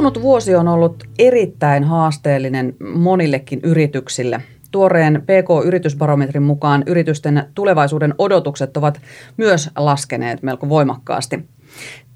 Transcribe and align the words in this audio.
Kulunut 0.00 0.22
vuosi 0.22 0.54
on 0.54 0.68
ollut 0.68 1.04
erittäin 1.18 1.84
haasteellinen 1.84 2.76
monillekin 2.94 3.60
yrityksille. 3.62 4.42
Tuoreen 4.70 5.22
PK-yritysbarometrin 5.22 6.42
mukaan 6.42 6.82
yritysten 6.86 7.44
tulevaisuuden 7.54 8.14
odotukset 8.18 8.76
ovat 8.76 9.00
myös 9.36 9.70
laskeneet 9.76 10.42
melko 10.42 10.68
voimakkaasti. 10.68 11.44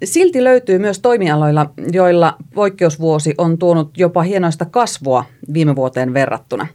Silti 0.03 0.43
löytyy 0.43 0.79
myös 0.79 0.99
toimialoilla, 0.99 1.69
joilla 1.91 2.35
poikkeusvuosi 2.55 3.33
on 3.37 3.57
tuonut 3.57 3.97
jopa 3.97 4.21
hienoista 4.21 4.65
kasvua 4.65 5.25
viime 5.53 5.75
vuoteen 5.75 6.13
verrattuna. 6.13 6.67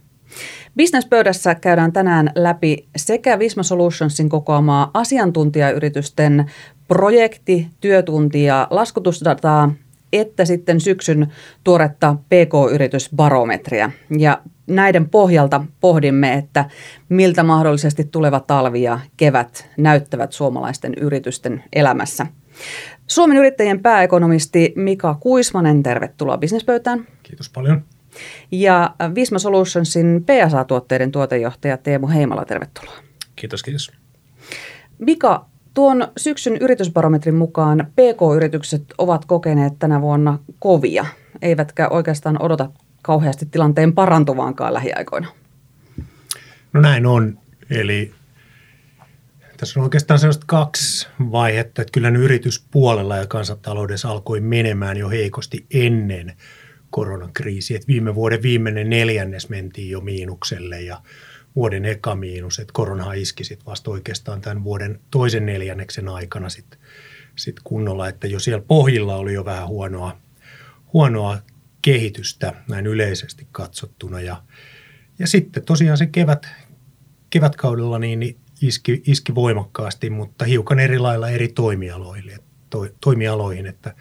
Businesspöydässä 0.77 1.55
käydään 1.55 1.93
tänään 1.93 2.31
läpi 2.35 2.87
sekä 2.95 3.39
Visma 3.39 3.63
Solutionsin 3.63 4.29
kokoamaa 4.29 4.91
asiantuntijayritysten 4.93 6.45
projekti, 6.87 7.67
työtunti 7.81 8.43
ja 8.43 8.67
laskutusdataa 8.69 9.71
että 10.13 10.45
sitten 10.45 10.81
syksyn 10.81 11.27
tuoretta 11.63 12.15
PK-yritysbarometria. 12.15 13.91
Ja 14.17 14.41
näiden 14.67 15.09
pohjalta 15.09 15.65
pohdimme, 15.79 16.33
että 16.33 16.65
miltä 17.09 17.43
mahdollisesti 17.43 18.03
tuleva 18.03 18.39
talvi 18.39 18.81
ja 18.81 18.99
kevät 19.17 19.69
näyttävät 19.77 20.31
suomalaisten 20.31 20.93
yritysten 21.01 21.63
elämässä. 21.73 22.27
Suomen 23.07 23.37
yrittäjien 23.37 23.79
pääekonomisti 23.79 24.73
Mika 24.75 25.17
Kuismanen, 25.19 25.83
tervetuloa 25.83 26.37
Businesspöytään. 26.37 27.07
Kiitos 27.23 27.49
paljon. 27.49 27.81
Ja 28.51 28.95
Visma 29.15 29.39
Solutionsin 29.39 30.25
PSA-tuotteiden 30.25 31.11
tuotejohtaja 31.11 31.77
Teemu 31.77 32.07
Heimala, 32.07 32.45
tervetuloa. 32.45 32.95
Kiitos, 33.35 33.63
kiitos. 33.63 33.91
Mika, 34.99 35.45
Tuon 35.73 36.07
syksyn 36.17 36.57
yritysbarometrin 36.57 37.35
mukaan 37.35 37.87
PK-yritykset 37.91 38.83
ovat 38.97 39.25
kokeneet 39.25 39.73
tänä 39.79 40.01
vuonna 40.01 40.39
kovia, 40.59 41.05
eivätkä 41.41 41.87
oikeastaan 41.89 42.41
odota 42.41 42.69
kauheasti 43.01 43.45
tilanteen 43.45 43.93
parantuvaankaan 43.93 44.73
lähiaikoina. 44.73 45.27
No 46.73 46.81
näin 46.81 47.05
on. 47.05 47.39
Eli 47.69 48.11
tässä 49.57 49.79
on 49.79 49.83
oikeastaan 49.83 50.19
sellaista 50.19 50.45
kaksi 50.47 51.07
vaihetta, 51.31 51.81
että 51.81 51.91
kyllä 51.93 52.09
yrityspuolella 52.09 53.17
ja 53.17 53.27
kansantaloudessa 53.27 54.09
alkoi 54.09 54.39
menemään 54.39 54.97
jo 54.97 55.09
heikosti 55.09 55.65
ennen 55.73 56.33
koronakriisiä. 56.89 57.79
Viime 57.87 58.15
vuoden 58.15 58.41
viimeinen 58.41 58.89
neljännes 58.89 59.49
mentiin 59.49 59.89
jo 59.89 60.01
miinukselle 60.01 60.81
ja 60.81 61.01
vuoden 61.55 61.85
eka 61.85 62.15
miinus, 62.15 62.59
että 62.59 62.73
korona 62.73 63.13
iski 63.13 63.43
sitten 63.43 63.65
vasta 63.65 63.91
oikeastaan 63.91 64.41
tämän 64.41 64.63
vuoden 64.63 64.99
toisen 65.11 65.45
neljänneksen 65.45 66.07
aikana 66.07 66.49
sitten 66.49 66.79
sit 67.35 67.55
kunnolla, 67.63 68.07
että 68.07 68.27
jo 68.27 68.39
siellä 68.39 68.63
pohjilla 68.67 69.15
oli 69.15 69.33
jo 69.33 69.45
vähän 69.45 69.67
huonoa, 69.67 70.17
huonoa 70.93 71.37
kehitystä 71.81 72.53
näin 72.69 72.87
yleisesti 72.87 73.47
katsottuna. 73.51 74.21
Ja, 74.21 74.43
ja 75.19 75.27
sitten 75.27 75.65
tosiaan 75.65 75.97
se 75.97 76.05
kevät, 76.05 76.47
kevätkaudella 77.29 77.99
niin 77.99 78.37
iski, 78.61 79.03
iski 79.07 79.35
voimakkaasti, 79.35 80.09
mutta 80.09 80.45
hiukan 80.45 80.79
eri 80.79 80.99
lailla 80.99 81.29
eri 81.29 81.47
toimialoille, 81.47 82.39
to, 82.69 82.87
toimialoihin, 83.01 83.65
että 83.65 83.95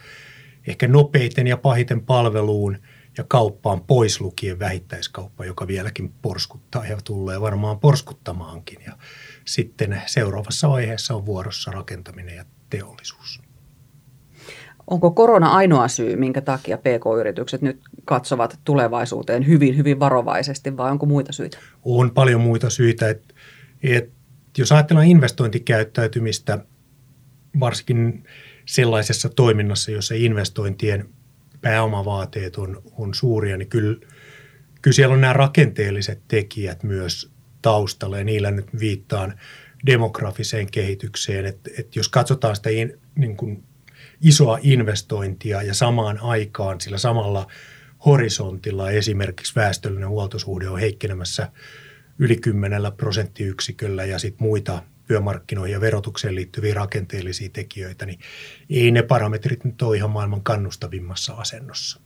ehkä 0.67 0.89
nopeiten 0.89 1.47
ja 1.47 1.57
pahiten 1.57 2.01
palveluun– 2.01 2.79
ja 3.21 3.25
kauppaan 3.29 3.81
pois 3.81 4.21
lukien 4.21 4.59
vähittäiskauppa, 4.59 5.45
joka 5.45 5.67
vieläkin 5.67 6.13
porskuttaa 6.23 6.87
ja 6.87 6.99
tulee 7.05 7.41
varmaan 7.41 7.81
porskuttamaankin. 7.81 8.79
Ja 8.87 8.93
sitten 9.45 10.03
seuraavassa 10.07 10.69
vaiheessa 10.69 11.15
on 11.15 11.27
vuorossa 11.27 11.71
rakentaminen 11.71 12.37
ja 12.37 12.45
teollisuus. 12.71 13.41
Onko 14.87 15.11
korona 15.11 15.49
ainoa 15.49 15.89
syy, 15.89 16.17
minkä 16.17 16.41
takia 16.41 16.79
PK-yritykset 16.79 17.63
nyt 17.63 17.81
katsovat 18.05 18.59
tulevaisuuteen 18.65 19.47
hyvin, 19.47 19.77
hyvin 19.77 20.01
varovaisesti 20.01 20.77
vai 20.77 20.91
onko 20.91 21.07
muita 21.07 21.33
syitä? 21.33 21.59
On 21.85 22.11
paljon 22.11 22.41
muita 22.41 22.71
syitä. 22.71 23.09
Et, 23.09 23.35
et, 23.83 24.11
jos 24.59 24.73
ajatellaan 24.73 25.07
investointikäyttäytymistä, 25.07 26.65
varsinkin 27.61 28.25
sellaisessa 28.67 29.29
toiminnassa, 29.29 29.91
jossa 29.91 30.15
investointien 30.15 31.09
pääomavaateet 31.61 32.57
on, 32.57 32.83
on 32.99 33.15
suuria, 33.15 33.57
niin 33.57 33.69
kyllä, 33.69 34.07
kyllä 34.83 34.95
siellä 34.95 35.15
on 35.15 35.21
nämä 35.21 35.33
rakenteelliset 35.33 36.21
tekijät 36.29 36.83
myös 36.83 37.31
taustalla 37.63 38.19
ja 38.19 38.25
niillä 38.25 38.51
nyt 38.51 38.67
viittaan 38.81 39.39
demografiseen 39.87 40.71
kehitykseen, 40.71 41.47
että, 41.47 41.71
että 41.79 41.99
jos 41.99 42.09
katsotaan 42.09 42.57
sitä 42.57 42.71
in, 42.71 42.99
niin 43.15 43.37
kuin 43.37 43.65
isoa 44.21 44.59
investointia 44.63 45.63
ja 45.63 45.75
samaan 45.75 46.19
aikaan 46.19 46.81
sillä 46.81 46.99
samalla 46.99 47.47
horisontilla 48.07 48.91
esimerkiksi 48.91 49.55
väestöllinen 49.57 50.09
huoltosuhde 50.09 50.69
on 50.69 50.81
heikkenemässä 50.81 51.49
yli 52.19 52.37
10 52.37 52.83
prosenttiyksiköllä 52.97 54.05
ja 54.05 54.19
sitten 54.19 54.47
muita 54.47 54.83
työmarkkinoihin 55.11 55.73
ja 55.73 55.81
verotukseen 55.81 56.35
liittyviä 56.35 56.75
rakenteellisia 56.75 57.49
tekijöitä, 57.53 58.07
niin 58.07 58.19
ei 58.71 58.91
ne 58.91 59.03
parametrit 59.03 59.65
nyt 59.65 59.83
ole 59.83 59.97
ihan 59.97 60.11
maailman 60.11 60.43
kannustavimmassa 60.43 61.33
asennossa. 61.33 62.01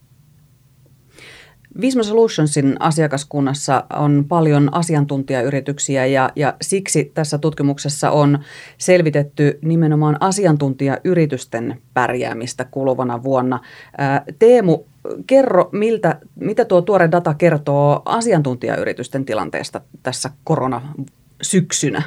Visma 1.81 2.03
Solutionsin 2.03 2.75
asiakaskunnassa 2.79 3.83
on 3.93 4.25
paljon 4.27 4.73
asiantuntijayrityksiä 4.73 6.05
ja, 6.05 6.29
ja 6.35 6.53
siksi 6.61 7.11
tässä 7.13 7.37
tutkimuksessa 7.37 8.11
on 8.11 8.39
selvitetty 8.77 9.59
nimenomaan 9.61 10.17
asiantuntijayritysten 10.19 11.81
pärjäämistä 11.93 12.65
kuluvana 12.65 13.23
vuonna. 13.23 13.59
Teemu, 14.39 14.85
kerro, 15.27 15.69
miltä, 15.71 16.19
mitä 16.35 16.65
tuo 16.65 16.81
tuore 16.81 17.11
data 17.11 17.33
kertoo 17.33 18.01
asiantuntijayritysten 18.05 19.25
tilanteesta 19.25 19.81
tässä 20.03 20.29
koronasyksynä? 20.43 22.01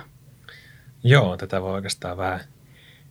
Joo, 1.05 1.37
tätä 1.37 1.63
voi 1.63 1.73
oikeastaan 1.73 2.17
vähän 2.17 2.41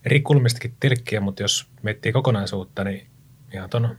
eri 0.06 0.22
kulmistakin 0.22 0.76
tilkkiä, 0.80 1.22
mutta 1.22 1.44
jos 1.44 1.68
miettii 1.84 2.12
kokonaisuutta, 2.12 2.84
niin 2.84 3.08
ihan 3.54 3.70
tuon 3.70 3.98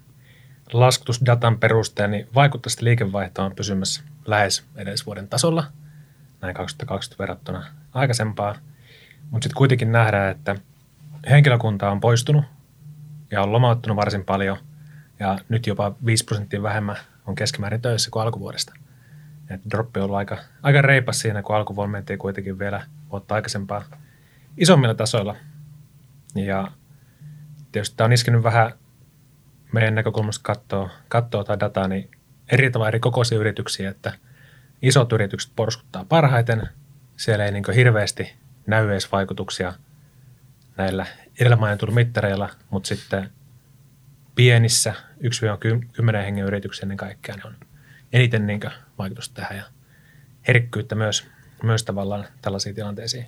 laskutusdatan 0.72 1.58
perusteella 1.58 2.10
niin 2.10 2.28
vaikuttaisi 2.34 2.84
liikevaihtoon 2.84 3.54
pysymässä 3.54 4.02
lähes 4.26 4.64
edellisvuoden 4.76 5.28
tasolla, 5.28 5.64
näin 6.40 6.54
2020 6.54 7.22
verrattuna 7.22 7.66
aikaisempaan. 7.92 8.56
Mutta 9.30 9.44
sitten 9.44 9.56
kuitenkin 9.56 9.92
nähdään, 9.92 10.30
että 10.30 10.56
henkilökunta 11.30 11.90
on 11.90 12.00
poistunut 12.00 12.44
ja 13.30 13.42
on 13.42 13.52
lomauttunut 13.52 13.96
varsin 13.96 14.24
paljon 14.24 14.58
ja 15.20 15.38
nyt 15.48 15.66
jopa 15.66 15.94
5 16.04 16.24
prosenttia 16.24 16.62
vähemmän 16.62 16.96
on 17.26 17.34
keskimäärin 17.34 17.80
töissä 17.80 18.10
kuin 18.10 18.22
alkuvuodesta– 18.22 18.74
et 19.50 19.60
droppi 19.70 20.00
on 20.00 20.04
ollut 20.04 20.16
aika, 20.16 20.38
aika 20.62 20.82
reipas 20.82 21.20
siinä, 21.20 21.42
kun 21.42 21.56
alkuvuonna 21.56 21.92
mentiin 21.92 22.18
kuitenkin 22.18 22.58
vielä 22.58 22.86
vuotta 23.10 23.34
aikaisempaa 23.34 23.84
isommilla 24.56 24.94
tasoilla. 24.94 25.36
Ja 26.34 26.72
tietysti 27.72 27.96
tämä 27.96 28.06
on 28.06 28.12
iskenyt 28.12 28.42
vähän 28.42 28.72
meidän 29.72 29.94
näkökulmasta 29.94 30.42
katsoa, 30.42 30.90
katsoa 31.08 31.44
tai 31.44 31.60
dataa, 31.60 31.88
niin 31.88 32.10
eri 32.52 32.70
tavalla 32.70 32.88
eri 32.88 33.00
kokoisia 33.00 33.38
yrityksiä, 33.38 33.90
että 33.90 34.12
isot 34.82 35.12
yritykset 35.12 35.52
porskuttaa 35.56 36.04
parhaiten. 36.04 36.68
Siellä 37.16 37.44
ei 37.44 37.52
niin 37.52 37.64
hirveästi 37.74 38.34
näy 38.66 38.90
edes 38.90 39.12
vaikutuksia 39.12 39.72
näillä 40.76 41.06
edellä 41.40 41.56
mainituilla 41.56 41.94
mittareilla, 41.94 42.50
mutta 42.70 42.86
sitten 42.86 43.30
pienissä 44.34 44.94
1-10 46.12 46.16
hengen 46.16 46.46
yrityksiä 46.46 46.82
ennen 46.82 46.96
kaikkea 46.96 47.36
ne 47.36 47.42
on 47.44 47.54
eniten 48.12 48.46
niin 48.46 48.60
vaikutusta 48.98 49.34
tähän 49.34 49.56
ja 49.56 49.64
herkkyyttä 50.48 50.94
myös, 50.94 51.28
myös 51.62 51.84
tavallaan 51.84 52.26
tällaisiin 52.42 52.74
tilanteisiin 52.74 53.26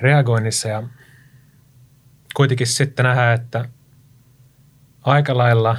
reagoinnissa. 0.00 0.68
Ja 0.68 0.82
kuitenkin 2.34 2.66
sitten 2.66 3.04
nähdään, 3.04 3.40
että 3.40 3.68
aika 5.02 5.36
lailla 5.36 5.76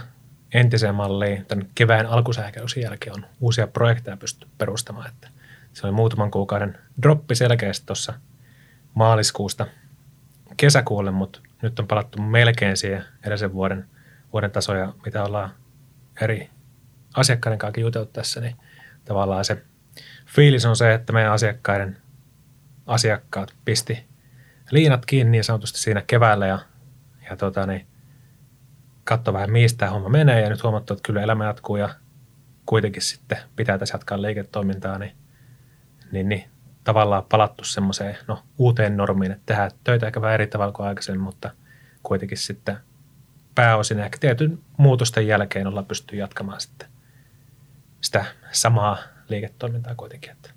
entiseen 0.53 0.95
malliin 0.95 1.45
tämän 1.45 1.67
kevään 1.75 2.05
alkusähkäyksen 2.05 2.83
jälkeen 2.83 3.15
on 3.15 3.25
uusia 3.39 3.67
projekteja 3.67 4.17
pysty 4.17 4.47
perustamaan. 4.57 5.09
Että 5.09 5.29
se 5.73 5.87
oli 5.87 5.95
muutaman 5.95 6.31
kuukauden 6.31 6.77
droppi 7.01 7.35
selkeästi 7.35 7.85
tuossa 7.85 8.13
maaliskuusta 8.93 9.67
kesäkuulle, 10.57 11.11
mutta 11.11 11.39
nyt 11.61 11.79
on 11.79 11.87
palattu 11.87 12.21
melkein 12.21 12.77
siihen 12.77 13.03
edellisen 13.23 13.53
vuoden, 13.53 13.85
vuoden 14.33 14.51
tasoja, 14.51 14.93
mitä 15.05 15.23
ollaan 15.23 15.49
eri 16.21 16.49
asiakkaiden 17.15 17.59
kanssa 17.59 17.81
juteltaessa, 17.81 18.41
niin 18.41 18.55
tavallaan 19.05 19.45
se 19.45 19.63
fiilis 20.27 20.65
on 20.65 20.75
se, 20.75 20.93
että 20.93 21.13
meidän 21.13 21.31
asiakkaiden 21.31 21.97
asiakkaat 22.85 23.53
pisti 23.65 24.05
liinat 24.71 25.05
kiinni 25.05 25.31
niin 25.31 25.43
sanotusti 25.43 25.79
siinä 25.79 26.03
keväällä 26.07 26.47
ja, 26.47 26.59
ja 27.29 27.37
tota, 27.37 27.65
niin, 27.65 27.87
katso 29.03 29.33
vähän, 29.33 29.51
mistä 29.51 29.77
tämä 29.77 29.91
homma 29.91 30.09
menee 30.09 30.41
ja 30.41 30.49
nyt 30.49 30.63
huomattu, 30.63 30.93
että 30.93 31.07
kyllä 31.07 31.21
elämä 31.21 31.45
jatkuu 31.45 31.77
ja 31.77 31.89
kuitenkin 32.65 33.01
sitten 33.01 33.37
pitää 33.55 33.77
tässä 33.77 33.95
jatkaa 33.95 34.21
liiketoimintaa, 34.21 34.97
niin, 34.97 35.11
niin, 36.11 36.29
niin 36.29 36.43
tavallaan 36.83 37.23
palattu 37.29 37.63
semmoiseen 37.63 38.17
no, 38.27 38.43
uuteen 38.57 38.97
normiin, 38.97 39.31
että 39.31 39.43
tehdään 39.45 39.71
töitä 39.83 40.07
ehkä 40.07 40.21
vähän 40.21 40.33
eri 40.33 40.47
tavalla 40.47 40.73
kuin 40.73 40.87
aikaisemmin, 40.87 41.21
mutta 41.21 41.51
kuitenkin 42.03 42.37
sitten 42.37 42.77
pääosin 43.55 43.99
ehkä 43.99 44.17
tietyn 44.17 44.59
muutosten 44.77 45.27
jälkeen 45.27 45.67
ollaan 45.67 45.85
pystyy 45.85 46.19
jatkamaan 46.19 46.61
sitten 46.61 46.89
sitä 48.01 48.25
samaa 48.51 48.97
liiketoimintaa 49.29 49.95
kuitenkin. 49.95 50.31
Että. 50.31 50.49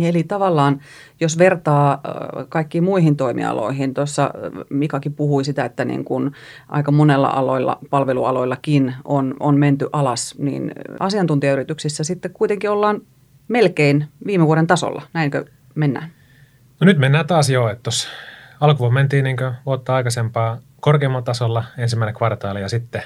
Eli 0.00 0.22
tavallaan, 0.24 0.80
jos 1.20 1.38
vertaa 1.38 2.00
kaikkiin 2.48 2.84
muihin 2.84 3.16
toimialoihin, 3.16 3.94
tuossa 3.94 4.30
Mikakin 4.70 5.14
puhui 5.14 5.44
sitä, 5.44 5.64
että 5.64 5.84
niin 5.84 6.04
kuin 6.04 6.32
aika 6.68 6.92
monella 6.92 7.28
aloilla, 7.28 7.78
palvelualoillakin 7.90 8.94
on, 9.04 9.34
on 9.40 9.58
menty 9.58 9.88
alas, 9.92 10.34
niin 10.38 10.72
asiantuntijayrityksissä 11.00 12.04
sitten 12.04 12.32
kuitenkin 12.32 12.70
ollaan 12.70 13.00
melkein 13.48 14.08
viime 14.26 14.46
vuoden 14.46 14.66
tasolla. 14.66 15.02
Näinkö 15.12 15.44
mennään? 15.74 16.10
No 16.80 16.84
nyt 16.84 16.98
mennään 16.98 17.26
taas 17.26 17.50
jo, 17.50 17.68
että 17.68 17.82
tuossa 17.82 18.08
alkuvuonna 18.60 19.00
mentiin 19.00 19.24
niin 19.24 19.36
vuotta 19.66 19.94
aikaisempaa 19.94 20.58
korkeammalla 20.80 21.24
tasolla 21.24 21.64
ensimmäinen 21.78 22.14
kvartaali 22.14 22.60
ja 22.60 22.68
sitten 22.68 23.02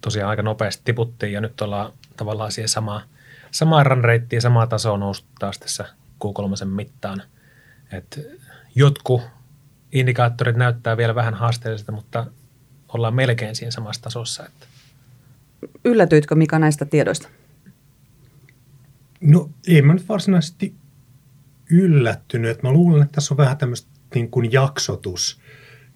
tosiaan 0.00 0.30
aika 0.30 0.42
nopeasti 0.42 0.82
tiputtiin 0.84 1.32
ja 1.32 1.40
nyt 1.40 1.60
ollaan 1.60 1.92
tavallaan 2.16 2.52
siihen 2.52 2.68
samaan, 2.68 3.02
samaan 3.50 3.86
run 3.86 4.04
reittiin, 4.04 4.42
samaa 4.42 4.66
tasoa 4.66 4.98
noussut 4.98 5.28
taas 5.38 5.58
tässä 5.58 5.84
Q3 6.24 6.64
mittaan. 6.64 7.22
Et 7.92 8.20
jotkut 8.74 9.22
indikaattorit 9.92 10.56
näyttää 10.56 10.96
vielä 10.96 11.14
vähän 11.14 11.34
haasteellisilta, 11.34 11.92
mutta 11.92 12.26
ollaan 12.88 13.14
melkein 13.14 13.56
siinä 13.56 13.70
samassa 13.70 14.02
tasossa. 14.02 14.46
Että. 14.46 14.66
Yllätyitkö 15.84 16.34
Mika 16.34 16.58
näistä 16.58 16.84
tiedoista? 16.84 17.28
No 19.20 19.50
ei 19.68 19.82
mä 19.82 19.94
nyt 19.94 20.08
varsinaisesti 20.08 20.74
yllättynyt. 21.70 22.62
Mä 22.62 22.72
luulen, 22.72 23.02
että 23.02 23.12
tässä 23.12 23.34
on 23.34 23.38
vähän 23.38 23.58
tämmöistä 23.58 23.88
niin 24.14 24.30
kuin 24.30 24.52
jaksotus, 24.52 25.40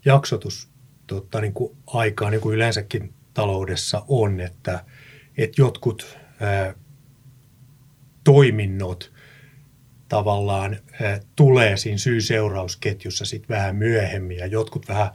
jaksotus 0.04 0.68
tota, 1.06 1.40
niin 1.40 1.52
kuin 1.52 1.76
aikaa, 1.86 2.30
niin 2.30 2.40
kuin 2.40 2.54
yleensäkin 2.54 3.12
taloudessa 3.34 4.04
on, 4.08 4.40
että, 4.40 4.84
että 5.36 5.62
jotkut 5.62 6.18
ää, 6.40 6.74
toiminnot 8.24 9.12
tavallaan 10.08 10.76
ää, 11.02 11.20
tulee 11.36 11.76
siinä 11.76 11.98
syy-seurausketjussa 11.98 13.24
sitten 13.24 13.56
vähän 13.56 13.76
myöhemmin 13.76 14.38
ja 14.38 14.46
jotkut 14.46 14.88
vähän, 14.88 15.10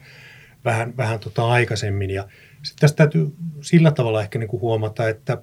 vähän, 0.65 0.97
vähän 0.97 1.19
tota 1.19 1.47
aikaisemmin. 1.47 2.09
Ja 2.09 2.27
sitten 2.63 2.79
tästä 2.79 2.97
täytyy 2.97 3.33
sillä 3.61 3.91
tavalla 3.91 4.21
ehkä 4.21 4.39
niin 4.39 4.49
kuin 4.49 4.61
huomata, 4.61 5.09
että 5.09 5.41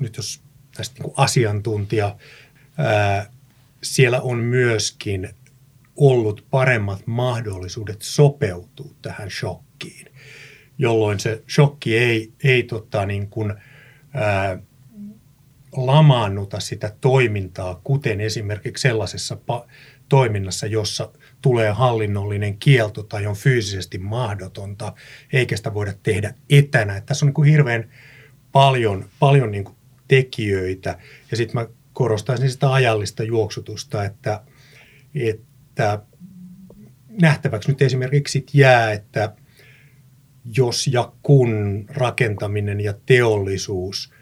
nyt 0.00 0.16
jos 0.16 0.42
tästä 0.74 0.94
niin 0.94 1.02
kuin 1.02 1.14
asiantuntija, 1.16 2.16
ää, 2.78 3.30
siellä 3.82 4.20
on 4.20 4.38
myöskin 4.38 5.28
ollut 5.96 6.46
paremmat 6.50 7.06
mahdollisuudet 7.06 8.02
sopeutua 8.02 8.94
tähän 9.02 9.30
shokkiin, 9.30 10.06
jolloin 10.78 11.20
se 11.20 11.42
shokki 11.48 11.96
ei, 11.96 12.32
ei 12.44 12.62
tota 12.62 13.06
niin 13.06 13.28
kuin, 13.28 13.54
ää, 14.14 14.58
lamaannuta 15.76 16.60
sitä 16.60 16.92
toimintaa, 17.00 17.80
kuten 17.84 18.20
esimerkiksi 18.20 18.82
sellaisessa 18.82 19.34
pa- 19.34 19.68
toiminnassa, 20.08 20.66
jossa 20.66 21.12
tulee 21.42 21.70
hallinnollinen 21.70 22.58
kielto 22.58 23.02
tai 23.02 23.26
on 23.26 23.36
fyysisesti 23.36 23.98
mahdotonta, 23.98 24.94
eikä 25.32 25.56
sitä 25.56 25.74
voida 25.74 25.92
tehdä 26.02 26.34
etänä. 26.50 26.96
Että 26.96 27.06
tässä 27.06 27.24
on 27.24 27.28
niin 27.28 27.34
kuin 27.34 27.50
hirveän 27.50 27.90
paljon, 28.52 29.04
paljon 29.18 29.50
niin 29.50 29.64
kuin 29.64 29.76
tekijöitä. 30.08 30.98
Ja 31.30 31.36
sitten 31.36 31.60
mä 31.60 31.68
korostaisin 31.92 32.50
sitä 32.50 32.72
ajallista 32.72 33.22
juoksutusta, 33.22 34.04
että, 34.04 34.40
että 35.14 35.98
nähtäväksi 37.22 37.68
nyt 37.68 37.82
esimerkiksi 37.82 38.46
jää, 38.52 38.92
että 38.92 39.34
jos 40.56 40.86
ja 40.86 41.12
kun 41.22 41.84
rakentaminen 41.88 42.80
ja 42.80 42.94
teollisuus 43.06 44.13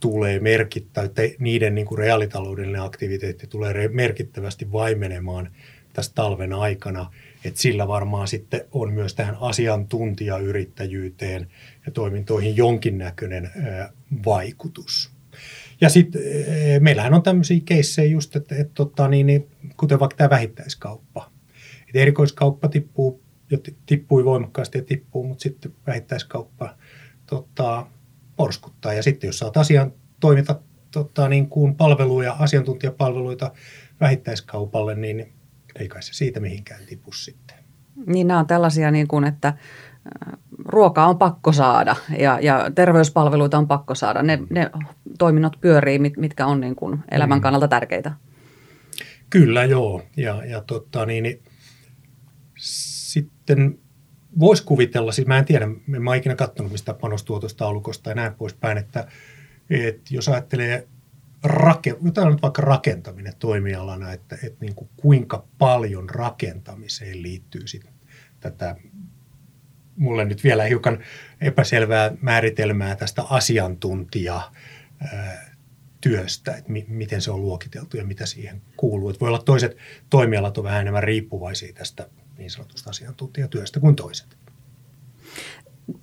tulee 0.00 0.40
merkittävästi, 0.40 1.36
niiden 1.38 1.74
niin 1.74 1.86
kuin 1.86 1.98
reaalitaloudellinen 1.98 2.82
aktiviteetti 2.82 3.46
tulee 3.46 3.88
merkittävästi 3.88 4.72
vaimenemaan 4.72 5.50
tässä 5.92 6.12
talven 6.14 6.52
aikana, 6.52 7.10
että 7.44 7.60
sillä 7.60 7.88
varmaan 7.88 8.28
sitten 8.28 8.60
on 8.72 8.92
myös 8.92 9.14
tähän 9.14 9.36
asiantuntijayrittäjyyteen 9.40 11.46
ja 11.86 11.92
toimintoihin 11.92 12.56
jonkinnäköinen 12.56 13.50
vaikutus. 14.26 15.10
Ja 15.80 15.88
sitten 15.88 16.22
meillähän 16.80 17.14
on 17.14 17.22
tämmöisiä 17.22 17.60
keissejä 17.64 18.10
just, 18.10 18.36
että, 18.36 18.54
että 18.54 18.74
tota, 18.74 19.08
niin, 19.08 19.26
niin, 19.26 19.46
kuten 19.76 20.00
vaikka 20.00 20.16
tämä 20.16 20.30
vähittäiskauppa. 20.30 21.30
Että 21.88 21.98
erikoiskauppa 21.98 22.68
tippuu 22.68 23.22
tippui 23.86 24.24
voimakkaasti 24.24 24.78
ja 24.78 24.84
tippuu, 24.84 25.24
mutta 25.24 25.42
sitten 25.42 25.72
vähittäiskauppa 25.86 26.76
tota, 27.26 27.86
porskuttaa. 28.36 28.92
Ja 28.92 29.02
sitten 29.02 29.28
jos 29.28 29.38
saat 29.38 29.56
asian 29.56 29.92
toimita 30.20 30.60
tota, 30.90 31.28
niin 31.28 31.48
kuin 31.48 31.74
palveluja, 31.74 32.36
asiantuntijapalveluita 32.38 33.52
vähittäiskaupalle, 34.00 34.94
niin 34.94 35.32
ei 35.78 35.88
kai 35.88 36.02
se 36.02 36.14
siitä 36.14 36.40
mihinkään 36.40 36.80
tipu 36.86 37.12
sitten. 37.12 37.56
Niin 38.06 38.26
nämä 38.26 38.40
on 38.40 38.46
tällaisia, 38.46 38.90
niin 38.90 39.08
kuin, 39.08 39.24
että 39.24 39.54
ruokaa 40.64 41.08
on 41.08 41.18
pakko 41.18 41.52
saada 41.52 41.96
ja, 42.18 42.38
ja 42.42 42.70
terveyspalveluita 42.74 43.58
on 43.58 43.68
pakko 43.68 43.94
saada. 43.94 44.22
Ne, 44.22 44.38
ne 44.50 44.70
toiminnot 45.18 45.56
pyörii, 45.60 45.98
mit, 45.98 46.16
mitkä 46.16 46.46
on 46.46 46.60
niin 46.60 46.76
kuin 46.76 46.98
elämän 47.10 47.38
mm. 47.38 47.42
kannalta 47.42 47.68
tärkeitä. 47.68 48.12
Kyllä 49.30 49.64
joo. 49.64 50.02
Ja, 50.16 50.44
ja 50.44 50.60
tota, 50.60 51.06
niin, 51.06 51.22
niin, 51.22 51.42
sitten 52.58 53.78
voisi 54.38 54.64
kuvitella, 54.64 55.12
siis 55.12 55.28
mä 55.28 55.38
en 55.38 55.44
tiedä, 55.44 55.64
en 55.64 56.18
ikinä 56.18 56.34
katsonut 56.34 56.72
mistä 56.72 56.94
panostuotostaulukosta 56.94 58.10
ja 58.10 58.14
näin 58.14 58.34
poispäin, 58.34 58.78
että, 58.78 59.08
että 59.70 60.14
jos 60.14 60.28
ajattelee 60.28 60.88
rake, 61.42 61.96
jotain 62.04 62.28
nyt 62.28 62.42
vaikka 62.42 62.62
rakentaminen 62.62 63.32
toimialana, 63.38 64.12
että, 64.12 64.38
että 64.42 64.58
niin 64.60 64.74
kuin 64.74 64.90
kuinka 64.96 65.46
paljon 65.58 66.10
rakentamiseen 66.10 67.22
liittyy 67.22 67.66
sit 67.66 67.84
tätä 68.40 68.76
mulle 69.96 70.24
nyt 70.24 70.44
vielä 70.44 70.64
hiukan 70.64 70.98
epäselvää 71.40 72.12
määritelmää 72.20 72.96
tästä 72.96 73.22
asiantuntija 73.22 74.52
työstä, 76.00 76.56
että 76.56 76.72
mi- 76.72 76.86
miten 76.88 77.22
se 77.22 77.30
on 77.30 77.42
luokiteltu 77.42 77.96
ja 77.96 78.04
mitä 78.04 78.26
siihen 78.26 78.62
kuuluu. 78.76 79.10
Että 79.10 79.20
voi 79.20 79.28
olla 79.28 79.42
toiset 79.42 79.76
toimialat 80.10 80.58
on 80.58 80.64
vähän 80.64 80.80
enemmän 80.80 81.02
riippuvaisia 81.02 81.72
tästä 81.72 82.08
niin 82.38 82.50
sanotusta 82.50 82.90
asiantuntijatyöstä 82.90 83.80
kuin 83.80 83.96
toiset. 83.96 84.36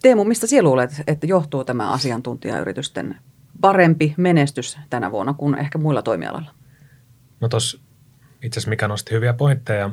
Teemu, 0.02 0.24
mistä 0.24 0.48
sinä 0.48 0.62
luulet, 0.62 0.92
että 1.08 1.28
johtuu 1.28 1.64
tämä 1.64 1.92
asiantuntijayritysten 1.92 3.18
parempi 3.62 4.14
menestys 4.18 4.78
tänä 4.90 5.12
vuonna 5.12 5.34
kuin 5.34 5.60
ehkä 5.60 5.78
muilla 5.78 6.02
toimialalla? 6.02 6.52
No 7.42 7.50
tuossa 7.50 7.80
itse 8.42 8.60
asiassa 8.60 8.70
Mika 8.70 8.88
nosti 8.88 9.12
hyviä 9.12 9.34
pointteja 9.34 9.90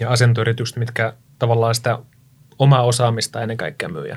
ja 0.00 0.10
asiantuntijayritykset, 0.10 0.76
mitkä 0.76 1.12
tavallaan 1.38 1.74
sitä 1.74 1.98
omaa 2.58 2.82
osaamista 2.82 3.42
ennen 3.42 3.56
kaikkea 3.56 3.88
myy 3.88 4.06
ja 4.06 4.16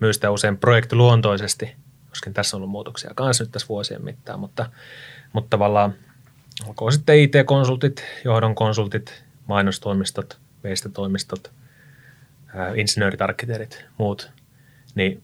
myy 0.00 0.12
sitä 0.12 0.30
usein 0.30 0.58
projektiluontoisesti, 0.58 1.76
koska 2.08 2.30
tässä 2.30 2.56
on 2.56 2.58
ollut 2.58 2.70
muutoksia 2.70 3.10
kanssa 3.14 3.44
nyt 3.44 3.50
tässä 3.50 3.68
vuosien 3.68 4.04
mittaan, 4.04 4.40
mutta, 4.40 4.70
mutta 5.32 5.50
tavallaan 5.50 5.94
onko 6.66 6.90
sitten 6.90 7.18
IT-konsultit, 7.18 8.04
johdon 8.24 8.54
konsultit, 8.54 9.24
mainostoimistot, 9.46 10.38
veistötoimistot, 10.64 11.52
insinöörit, 12.74 13.22
arkkitehdit, 13.22 13.84
muut, 13.98 14.30
niin 14.94 15.22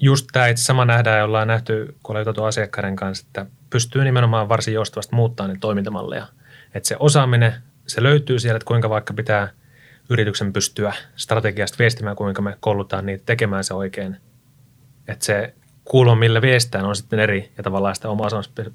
just 0.00 0.26
tämä 0.32 0.46
itse 0.46 0.62
sama 0.62 0.84
nähdään 0.84 1.18
ja 1.18 1.24
ollaan 1.24 1.48
nähty, 1.48 1.94
kun 2.02 2.16
ollaan 2.16 2.46
asiakkaiden 2.46 2.96
kanssa, 2.96 3.26
että 3.26 3.46
pystyy 3.70 4.04
nimenomaan 4.04 4.48
varsin 4.48 4.74
joustavasti 4.74 5.14
muuttamaan 5.14 5.50
niitä 5.50 5.60
toimintamalleja. 5.60 6.26
Että 6.74 6.88
se 6.88 6.96
osaaminen, 6.98 7.54
se 7.86 8.02
löytyy 8.02 8.38
siellä, 8.38 8.56
että 8.56 8.66
kuinka 8.66 8.90
vaikka 8.90 9.14
pitää– 9.14 9.48
yrityksen 10.10 10.52
pystyä 10.52 10.94
strategiasta 11.16 11.78
viestimään, 11.78 12.16
kuinka 12.16 12.42
me 12.42 12.56
koulutaan 12.60 13.06
niitä 13.06 13.22
tekemään 13.26 13.64
se 13.64 13.74
oikein. 13.74 14.16
Että 15.08 15.24
se 15.24 15.54
kulma, 15.84 16.14
millä 16.14 16.42
viestään, 16.42 16.84
on 16.84 16.96
sitten 16.96 17.18
eri 17.20 17.52
ja 17.56 17.62
tavallaan 17.62 17.94
sitä 17.94 18.08
omaa 18.08 18.28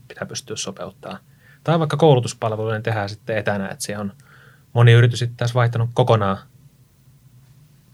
pitää 0.08 0.26
pystyä 0.26 0.56
sopeuttaa. 0.56 1.20
Tai 1.64 1.80
vaikka 1.80 1.98
koulutuspalveluiden 1.98 2.84
tehdään 2.84 3.10
sitten 3.10 3.38
etänä, 3.38 3.70
että 3.70 3.86
se 3.86 3.98
on 3.98 4.14
moni 4.76 4.92
yritys 4.92 5.20
sitten 5.20 5.38
taas 5.38 5.56
vaihtanut 5.56 5.90
kokonaan 5.94 6.38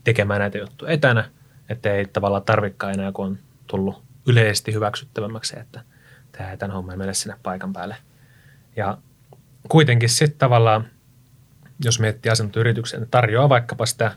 tekemään 0.04 0.40
näitä 0.40 0.58
juttuja 0.58 0.92
etänä, 0.92 1.30
että 1.70 1.94
ei 1.94 2.06
tavallaan 2.06 2.44
tarvikaan 2.44 2.94
enää, 2.94 3.12
kun 3.12 3.26
on 3.26 3.38
tullut 3.68 4.04
yleisesti 4.28 4.74
hyväksyttävämmäksi, 4.74 5.60
että 5.60 5.82
tehdään 6.32 6.58
tämän 6.58 6.76
homman 6.76 6.98
meille 6.98 7.14
sinne 7.14 7.38
paikan 7.44 7.74
päälle. 7.74 7.96
Ja 8.76 8.98
kuitenkin 9.70 10.10
sitten 10.10 10.40
tavallaan– 10.40 10.88
jos 11.86 12.00
miettii 12.00 12.32
asuntoyrityksen, 12.32 13.00
niin 13.00 13.10
tarjoaa 13.12 13.50
vaikkapa 13.50 13.86
sitä 13.86 14.12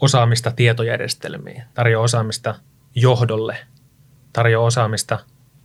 osaamista 0.00 0.50
tietojärjestelmiin, 0.50 1.62
tarjoaa 1.74 2.04
osaamista 2.04 2.54
johdolle, 2.94 3.58
tarjoaa 4.32 4.66
osaamista 4.66 5.18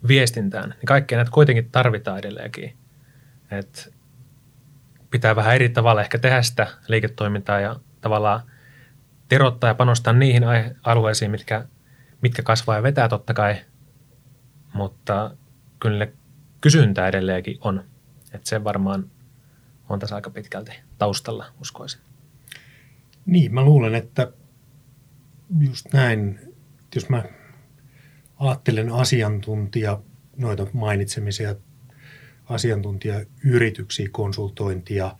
viestintään, 0.07 0.69
niin 0.69 0.85
kaikkea 0.85 1.17
näitä 1.17 1.31
kuitenkin 1.31 1.69
tarvitaan 1.71 2.19
edelleenkin. 2.19 2.73
Et 3.51 3.93
pitää 5.11 5.35
vähän 5.35 5.55
eri 5.55 5.69
tavalla 5.69 6.01
ehkä 6.01 6.17
tehdä 6.17 6.41
sitä 6.41 6.67
liiketoimintaa 6.87 7.59
ja 7.59 7.75
tavallaan 8.01 8.41
terottaa 9.27 9.69
ja 9.69 9.75
panostaa 9.75 10.13
niihin 10.13 10.43
alueisiin, 10.83 11.31
mitkä, 11.31 11.65
mitkä 12.21 12.43
kasvaa 12.43 12.75
ja 12.75 12.83
vetää 12.83 13.09
totta 13.09 13.33
kai, 13.33 13.55
mutta 14.73 15.35
kyllä 15.79 16.07
kysyntää 16.61 17.07
edelleenkin 17.07 17.57
on. 17.61 17.83
Että 18.33 18.49
se 18.49 18.63
varmaan 18.63 19.11
on 19.89 19.99
tässä 19.99 20.15
aika 20.15 20.29
pitkälti 20.29 20.71
taustalla, 20.97 21.45
uskoisin. 21.61 22.01
Niin, 23.25 23.53
mä 23.53 23.63
luulen, 23.63 23.95
että 23.95 24.31
just 25.59 25.85
näin, 25.93 26.39
jos 26.95 27.09
mä 27.09 27.23
ajattelen 28.39 28.91
asiantuntija, 28.91 29.99
noita 30.37 30.67
mainitsemisia 30.73 31.55
asiantuntijayrityksiä, 32.51 34.09
konsultointia, 34.11 35.15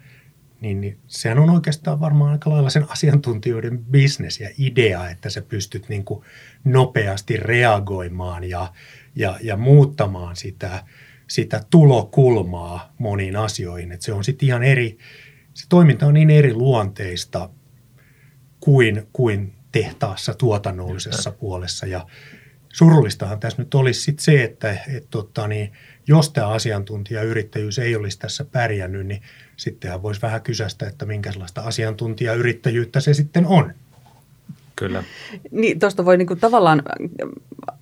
niin, 0.62 0.82
niin 0.82 1.00
sehän 1.08 1.40
on 1.40 1.50
oikeastaan 1.50 2.00
varmaan 2.00 2.32
aika 2.32 2.50
lailla 2.50 2.70
sen 2.70 2.86
asiantuntijoiden 2.90 3.86
bisnes 3.86 4.40
ja 4.40 4.50
idea, 4.58 5.10
että 5.10 5.30
sä 5.30 5.42
pystyt 5.42 5.90
niin 5.90 6.06
kuin 6.06 6.26
nopeasti 6.64 7.38
reagoimaan 7.38 8.44
ja, 8.44 8.74
ja, 9.16 9.38
ja 9.42 9.58
muuttamaan 9.58 10.36
sitä, 10.36 10.84
sitä 11.28 11.64
tulokulmaa 11.70 12.94
moniin 12.98 13.36
asioihin. 13.36 13.92
Että 13.92 14.06
se 14.06 14.14
on 14.14 14.24
sitten 14.24 14.48
ihan 14.48 14.64
eri, 14.64 14.98
se 15.54 15.66
toiminta 15.70 16.06
on 16.06 16.14
niin 16.14 16.30
eri 16.30 16.54
luonteista 16.54 17.50
kuin, 18.60 19.08
kuin 19.14 19.54
tehtaassa 19.72 20.34
tuotannollisessa 20.34 21.32
puolessa 21.32 21.86
ja 21.86 22.08
surullistahan 22.74 23.40
tässä 23.40 23.62
nyt 23.62 23.74
olisi 23.74 24.01
sit 24.01 24.20
se, 24.20 24.44
että 24.44 24.78
et, 24.88 25.08
tota, 25.10 25.48
niin, 25.48 25.72
jos 26.08 26.30
tämä 26.30 26.48
asiantuntijayrittäjyys 26.48 27.80
ei 27.80 27.96
olisi 27.96 28.20
tässä 28.20 28.46
pärjännyt, 28.46 29.08
niin 29.08 29.22
sittenhän 29.58 30.04
voisi 30.04 30.22
vähän 30.22 30.42
kysästä, 30.42 30.88
että 30.88 31.06
minkälaista 31.06 31.62
asiantuntijayrittäjyyttä 31.62 33.00
se 33.00 33.13
sitten 33.13 33.46
on. 33.46 33.74
Kyllä. 34.75 35.04
Niin, 35.51 35.80
tuosta 35.80 36.06
voi 36.06 36.18
niinku 36.18 36.36
tavallaan 36.36 36.84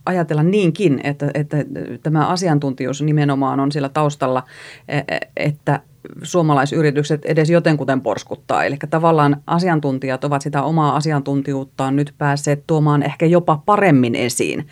ajatella 0.06 0.44
niinkin, 0.44 1.00
että, 1.04 1.32
että 1.34 1.58
tämä 2.04 2.28
asiantuntijuus 2.28 3.02
nimenomaan 3.02 3.60
on 3.60 3.72
siellä 3.72 3.90
taustalla, 3.90 4.44
e, 4.88 4.98
e, 4.98 5.20
että 5.38 5.82
suomalaisyritykset 6.24 7.26
edes 7.26 7.50
jotenkuten 7.50 8.02
porskuttaa. 8.02 8.64
Eli 8.64 8.78
tavallaan 8.90 9.44
asiantuntijat 9.48 10.24
ovat 10.24 10.42
sitä 10.42 10.64
omaa 10.64 10.96
asiantuntijuuttaan 10.96 11.96
nyt 11.96 12.14
päässeet 12.18 12.64
tuomaan 12.68 13.04
ehkä 13.04 13.26
jopa 13.26 13.62
paremmin 13.66 14.16
esiin. 14.16 14.68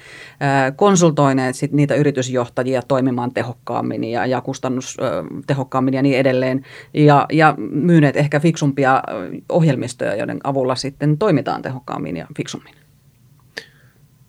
Konsultoineet 0.75 1.55
sit 1.55 1.72
niitä 1.72 1.96
yritysjohtajia 1.96 2.81
toimimaan 2.81 3.34
tehokkaammin 3.34 4.03
ja, 4.03 4.25
ja 4.25 4.41
kustannustehokkaammin 4.41 5.93
ja 5.93 6.01
niin 6.01 6.17
edelleen. 6.17 6.65
Ja, 6.93 7.25
ja 7.31 7.55
myyneet 7.72 8.17
ehkä 8.17 8.39
fiksumpia 8.39 9.03
ohjelmistoja, 9.50 10.15
joiden 10.15 10.39
avulla 10.43 10.75
sitten 10.75 11.17
toimitaan 11.17 11.62
tehokkaammin 11.62 12.17
ja 12.17 12.27
fiksummin. 12.38 12.74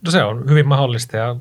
No 0.05 0.11
se 0.11 0.23
on 0.23 0.49
hyvin 0.49 0.69
mahdollista 0.69 1.17
ja 1.17 1.37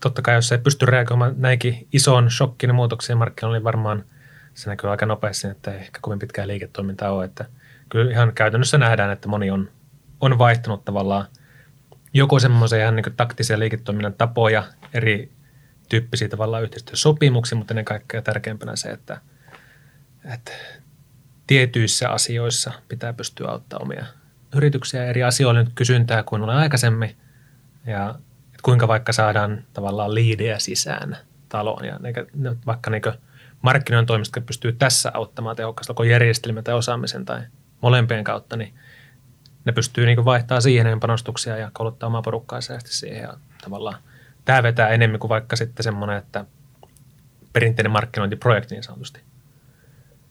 totta 0.00 0.22
kai 0.22 0.34
jos 0.34 0.52
ei 0.52 0.58
pysty 0.58 0.86
reagoimaan 0.86 1.34
näinkin 1.36 1.86
isoon 1.92 2.30
shokkiin 2.30 2.74
muutoksiin 2.74 3.18
markkinoilla, 3.18 3.56
niin 3.58 3.64
varmaan– 3.64 4.04
se 4.60 4.70
näkyy 4.70 4.90
aika 4.90 5.06
nopeasti, 5.06 5.48
että 5.48 5.72
ei 5.72 5.80
ehkä 5.80 5.98
kovin 6.02 6.18
pitkää 6.18 6.46
liiketoimintaa 6.46 7.10
ole. 7.10 7.24
Että 7.24 7.44
kyllä 7.88 8.10
ihan 8.10 8.32
käytännössä 8.32 8.78
nähdään, 8.78 9.10
että 9.10 9.28
moni 9.28 9.50
on, 9.50 9.70
on 10.20 10.38
vaihtanut 10.38 10.84
tavallaan 10.84 11.26
joko 12.12 12.38
semmoisia 12.38 12.78
ihan 12.78 12.96
niin 12.96 13.16
taktisia 13.16 13.58
liiketoiminnan 13.58 14.14
tapoja, 14.14 14.64
eri 14.94 15.32
tyyppisiä 15.88 16.28
tavallaan 16.28 16.62
yhteistyösopimuksia, 16.62 17.58
mutta 17.58 17.72
ennen 17.72 17.84
kaikkea 17.84 18.22
tärkeimpänä 18.22 18.76
se, 18.76 18.88
että, 18.88 19.20
että 20.34 20.52
tietyissä 21.46 22.10
asioissa 22.10 22.72
pitää 22.88 23.12
pystyä 23.12 23.48
auttamaan 23.48 23.86
omia 23.86 24.06
yrityksiä 24.56 25.04
eri 25.04 25.22
asioille 25.22 25.64
nyt 25.64 25.72
kysyntää 25.74 26.22
kuin 26.22 26.42
oli 26.42 26.52
aikaisemmin 26.52 27.16
ja 27.86 28.14
että 28.46 28.62
kuinka 28.62 28.88
vaikka 28.88 29.12
saadaan 29.12 29.64
tavallaan 29.72 30.14
liidejä 30.14 30.58
sisään 30.58 31.16
taloon 31.48 31.84
ja 31.84 31.98
vaikka 32.66 32.90
niin 32.90 33.02
markkinoiden 33.62 34.06
toimista 34.06 34.40
pystyy 34.40 34.72
tässä 34.72 35.10
auttamaan 35.14 35.56
tehokkaasti, 35.56 35.90
joko 35.90 36.04
järjestelmä 36.04 36.62
tai 36.62 36.74
osaamisen 36.74 37.24
tai 37.24 37.40
molempien 37.80 38.24
kautta, 38.24 38.56
niin 38.56 38.74
ne 39.64 39.72
pystyy 39.72 40.06
niin 40.06 40.24
vaihtaa 40.24 40.60
siihen 40.60 41.00
panostuksia 41.00 41.56
ja 41.56 41.70
kouluttaa 41.72 42.06
omaa 42.06 42.22
porukkaa 42.22 42.60
siihen 42.84 43.22
ja 43.22 43.34
tavallaan 43.62 43.98
tämä 44.44 44.62
vetää 44.62 44.88
enemmän 44.88 45.20
kuin 45.20 45.28
vaikka 45.28 45.56
sitten 45.56 45.84
semmoinen, 45.84 46.16
että 46.16 46.44
perinteinen 47.52 47.92
markkinointiprojekti 47.92 48.74
niin 48.74 48.82
sanotusti, 48.82 49.20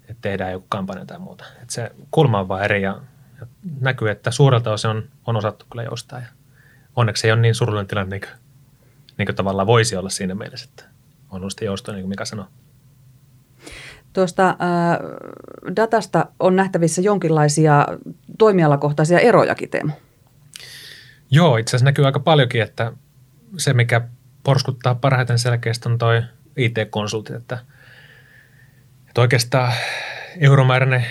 että 0.01 0.21
tehdään 0.21 0.51
joku 0.51 0.65
kampanja 0.69 1.05
tai 1.05 1.19
muuta. 1.19 1.45
Että 1.61 1.73
se 1.73 1.91
kulma 2.11 2.39
on 2.39 2.47
vaan 2.47 2.63
eri 2.63 2.81
ja, 2.81 3.01
ja 3.39 3.47
näkyy, 3.79 4.09
että 4.09 4.31
suurelta 4.31 4.71
osin 4.71 4.89
on, 4.89 5.09
on 5.25 5.37
osattu 5.37 5.65
kyllä 5.71 5.83
joustaa 5.83 6.19
ja 6.19 6.27
onneksi 6.95 7.27
ei 7.27 7.31
ole 7.31 7.41
niin 7.41 7.55
surullinen 7.55 7.87
tilanne 7.87 8.15
niin 8.15 8.21
kuin, 8.21 8.39
niin 9.17 9.25
kuin 9.25 9.35
tavallaan 9.35 9.67
voisi 9.67 9.95
olla 9.95 10.09
siinä 10.09 10.35
mielessä, 10.35 10.67
että 10.69 10.83
on 11.29 11.41
ollut 11.41 11.61
joustoa, 11.61 11.93
niin 11.93 12.03
kuin 12.03 12.09
Mika 12.09 12.25
sanoi. 12.25 12.45
Tuosta 14.13 14.49
äh, 14.49 14.55
datasta 15.75 16.25
on 16.39 16.55
nähtävissä 16.55 17.01
jonkinlaisia 17.01 17.87
toimialakohtaisia 18.37 19.19
erojakin, 19.19 19.69
Teemu. 19.69 19.91
Joo, 21.31 21.57
itse 21.57 21.69
asiassa 21.69 21.85
näkyy 21.85 22.05
aika 22.05 22.19
paljonkin, 22.19 22.61
että 22.61 22.91
se, 23.57 23.73
mikä 23.73 24.01
porskuttaa 24.43 24.95
parhaiten 24.95 25.39
selkeästi 25.39 25.89
on 25.89 25.97
toi 25.97 26.21
IT-konsultit, 26.57 27.35
että, 27.35 27.57
että 29.07 29.21
oikeastaan 29.21 29.73
euromääräinen 30.39 31.05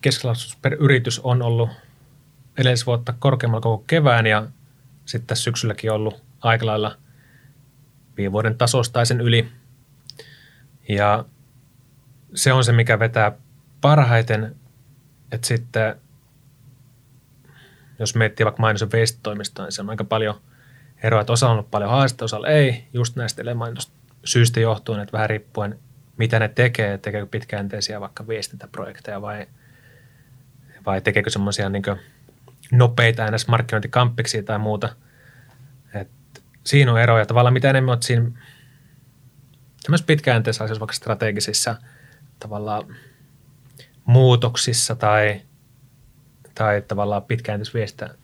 keskilaisuus 0.00 0.56
per 0.56 0.74
yritys 0.74 1.20
on 1.20 1.42
ollut 1.42 1.70
edellisvuotta 2.58 3.14
korkeammalla 3.18 3.62
koko 3.62 3.84
kevään 3.86 4.26
ja 4.26 4.46
sitten 5.04 5.36
syksylläkin 5.36 5.92
ollut 5.92 6.22
aika 6.40 6.66
lailla 6.66 6.96
viime 8.16 8.32
vuoden 8.32 8.58
tasosta 8.58 9.04
sen 9.04 9.20
yli. 9.20 9.48
Ja 10.88 11.24
se 12.34 12.52
on 12.52 12.64
se, 12.64 12.72
mikä 12.72 12.98
vetää 12.98 13.32
parhaiten, 13.80 14.56
että 15.32 15.46
sitten 15.46 15.94
jos 17.98 18.14
miettii 18.14 18.44
vaikka 18.44 18.62
mainos- 18.62 18.80
ja 18.80 18.88
viestitoimistoa, 18.92 19.64
niin 19.64 19.72
se 19.72 19.82
on 19.82 19.90
aika 19.90 20.04
paljon 20.04 20.40
eroa, 21.02 21.20
että 21.20 21.32
osa 21.32 21.46
on 21.46 21.52
ollut 21.52 21.70
paljon 21.70 21.90
haastetta, 21.90 22.24
osalla 22.24 22.48
ei, 22.48 22.88
just 22.92 23.16
näistä 23.16 23.42
syistä 24.24 24.60
johtuen, 24.60 25.00
että 25.00 25.12
vähän 25.12 25.30
riippuen 25.30 25.78
mitä 26.16 26.38
ne 26.38 26.48
tekee, 26.48 26.98
tekeekö 26.98 27.26
pitkäjänteisiä 27.26 28.00
vaikka 28.00 28.28
viestintäprojekteja 28.28 29.22
vai, 29.22 29.46
vai 30.86 31.00
tekeekö 31.00 31.30
semmoisia 31.30 31.68
niin 31.68 31.82
nopeita 32.72 33.30
ns. 33.30 33.48
markkinointikamppiksi 33.48 34.42
tai 34.42 34.58
muuta. 34.58 34.96
Et 35.94 36.10
siinä 36.64 36.92
on 36.92 37.00
eroja. 37.00 37.26
Tavallaan 37.26 37.52
mitä 37.52 37.70
enemmän 37.70 37.90
olet 37.90 38.02
siinä 38.02 38.30
pitkäjänteisissä 40.06 40.64
asioissa, 40.64 40.80
vaikka 40.80 40.94
strategisissa– 40.94 41.76
tavallaan 42.42 42.96
muutoksissa 44.04 44.94
tai, 44.96 45.40
tai 46.54 46.82
tavallaan 46.82 47.22
pitkäjänteisviestintä 47.22 48.14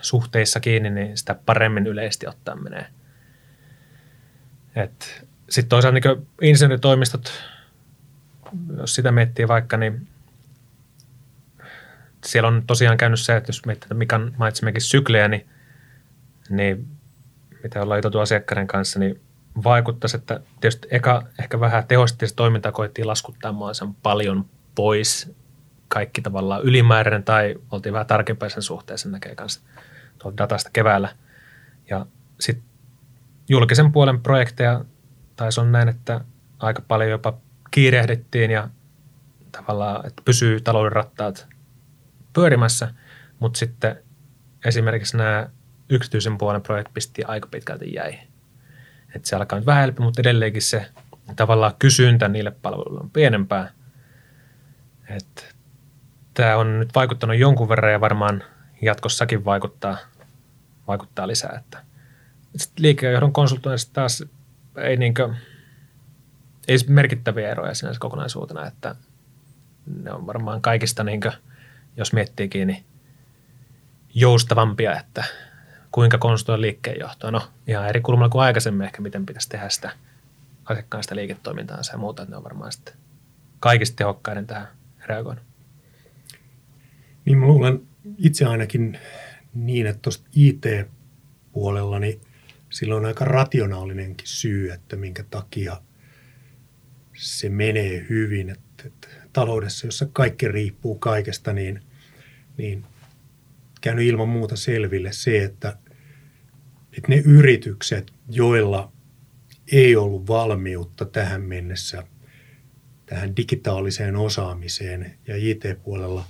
suhteissa 0.00 0.60
kiinni, 0.60 0.90
niin 0.90 1.18
sitä 1.18 1.34
paremmin 1.46 1.86
yleisesti 1.86 2.26
ottaen 2.26 2.62
menee. 2.62 2.86
Sitten 5.50 5.68
toisaalta 5.68 6.00
niin 6.00 6.28
insinööritoimistot, 6.42 7.32
jos 8.76 8.94
sitä 8.94 9.12
miettii 9.12 9.48
vaikka, 9.48 9.76
niin 9.76 10.08
siellä 12.24 12.48
on 12.48 12.62
tosiaan 12.66 12.96
käynyt 12.96 13.20
se, 13.20 13.36
että 13.36 13.48
jos 13.48 13.66
miettii 13.66 13.94
Mikan 13.94 14.34
mainitsemmekin 14.36 14.82
syklejä, 14.82 15.28
niin, 15.28 15.48
niin 16.50 16.86
mitä 17.62 17.82
ollaan 17.82 17.98
juteltu 17.98 18.18
asiakkaiden 18.18 18.66
kanssa, 18.66 18.98
niin 18.98 19.20
vaikuttaisi, 19.64 20.16
että 20.16 20.40
tietysti 20.60 20.88
eka 20.90 21.22
ehkä 21.38 21.60
vähän 21.60 21.86
tehostettiin 21.86 22.28
se 22.28 22.34
toiminta, 22.34 22.72
koettiin 22.72 23.06
laskuttaa 23.06 23.74
sen 23.74 23.94
paljon 23.94 24.44
pois 24.74 25.32
kaikki 25.88 26.22
tavallaan 26.22 26.62
ylimääräinen 26.62 27.24
tai 27.24 27.54
oltiin 27.70 27.92
vähän 27.92 28.06
tarkempia 28.06 28.48
sen 28.48 28.62
suhteen, 28.62 28.98
sen 28.98 29.12
näkee 29.12 29.34
kanssa 29.34 29.60
tuolta 30.18 30.38
datasta 30.38 30.70
keväällä. 30.72 31.08
Ja 31.90 32.06
sitten 32.40 32.64
julkisen 33.48 33.92
puolen 33.92 34.20
projekteja 34.20 34.84
taisi 35.36 35.60
on 35.60 35.72
näin, 35.72 35.88
että 35.88 36.20
aika 36.58 36.82
paljon 36.88 37.10
jopa 37.10 37.38
kiirehdittiin 37.70 38.50
ja 38.50 38.68
tavallaan, 39.52 40.06
että 40.06 40.22
pysyy 40.24 40.60
talouden 40.60 40.92
rattaat 40.92 41.46
pyörimässä, 42.32 42.94
mutta 43.40 43.58
sitten 43.58 43.96
esimerkiksi 44.64 45.16
nämä 45.16 45.48
yksityisen 45.88 46.38
puolen 46.38 46.62
projektit 46.62 46.94
pisti 46.94 47.24
aika 47.24 47.48
pitkälti 47.50 47.94
jäi. 47.94 48.18
Että 49.14 49.28
se 49.28 49.36
alkaa 49.36 49.58
nyt 49.58 49.66
vähän 49.66 49.80
helpommin, 49.80 50.06
mutta 50.06 50.20
edelleenkin 50.20 50.62
se 50.62 50.86
tavallaan 51.36 51.74
kysyntä 51.78 52.28
niille 52.28 52.50
palveluille 52.50 53.00
on 53.00 53.10
pienempää. 53.10 53.70
Että 55.08 55.42
tämä 56.34 56.56
on 56.56 56.78
nyt 56.78 56.94
vaikuttanut 56.94 57.36
jonkun 57.36 57.68
verran 57.68 57.92
ja 57.92 58.00
varmaan 58.00 58.44
jatkossakin 58.82 59.44
vaikuttaa, 59.44 59.96
vaikuttaa 60.86 61.28
lisää. 61.28 61.56
Että 61.58 61.78
liikejohdon 62.78 63.32
konsultoinnissa 63.32 63.92
taas 63.92 64.24
ei, 64.76 64.96
niinkö, 64.96 65.34
ei 66.68 66.78
merkittäviä 66.88 67.50
eroja 67.50 67.74
sinänsä 67.74 68.00
kokonaisuutena, 68.00 68.66
että 68.66 68.94
ne 70.02 70.12
on 70.12 70.26
varmaan 70.26 70.62
kaikista, 70.62 71.04
niinkö, 71.04 71.32
jos 71.96 72.12
miettiikin, 72.12 72.66
niin 72.66 72.84
joustavampia, 74.14 75.00
että 75.00 75.24
kuinka 75.92 76.18
konstruoida 76.18 76.60
liikkeenjohtoa. 76.60 77.30
No 77.30 77.42
ihan 77.66 77.88
eri 77.88 78.00
kulmalla 78.00 78.28
kuin 78.28 78.42
aikaisemmin 78.42 78.84
ehkä, 78.84 79.02
miten 79.02 79.26
pitäisi 79.26 79.48
tehdä 79.48 79.68
sitä 79.68 79.90
asiakkaan 80.64 81.02
sitä 81.02 81.16
liiketoimintaansa 81.16 81.92
ja 81.92 81.98
muuta, 81.98 82.22
että 82.22 82.30
ne 82.32 82.36
on 82.36 82.44
varmaan 82.44 82.72
sitten 82.72 82.94
kaikista 83.60 83.96
tehokkaiden 83.96 84.46
tähän 84.46 84.68
reagoinut. 85.06 85.44
Niin 87.24 87.38
mä 87.38 87.46
luulen 87.46 87.82
itse 88.18 88.44
ainakin 88.44 88.98
niin, 89.54 89.86
että 89.86 90.02
tuosta 90.02 90.28
IT-puolella 90.34 91.98
niin 91.98 92.20
sillä 92.70 92.96
on 92.96 93.04
aika 93.04 93.24
rationaalinenkin 93.24 94.28
syy, 94.28 94.70
että 94.70 94.96
minkä 94.96 95.24
takia 95.30 95.80
se 97.16 97.48
menee 97.48 98.06
hyvin. 98.08 98.50
Että, 98.50 98.82
että 98.86 99.08
taloudessa, 99.32 99.86
jossa 99.86 100.06
kaikki 100.12 100.48
riippuu 100.48 100.98
kaikesta, 100.98 101.52
niin, 101.52 101.82
niin 102.56 102.84
käynyt 103.88 104.06
ilman 104.06 104.28
muuta 104.28 104.56
selville 104.56 105.12
se, 105.12 105.44
että, 105.44 105.76
että 106.96 107.08
ne 107.08 107.16
yritykset, 107.16 108.12
joilla 108.30 108.92
ei 109.72 109.96
ollut 109.96 110.28
valmiutta 110.28 111.04
tähän 111.04 111.42
mennessä 111.42 112.04
tähän 113.06 113.36
digitaaliseen 113.36 114.16
osaamiseen 114.16 115.14
ja 115.26 115.36
IT-puolella, 115.36 116.24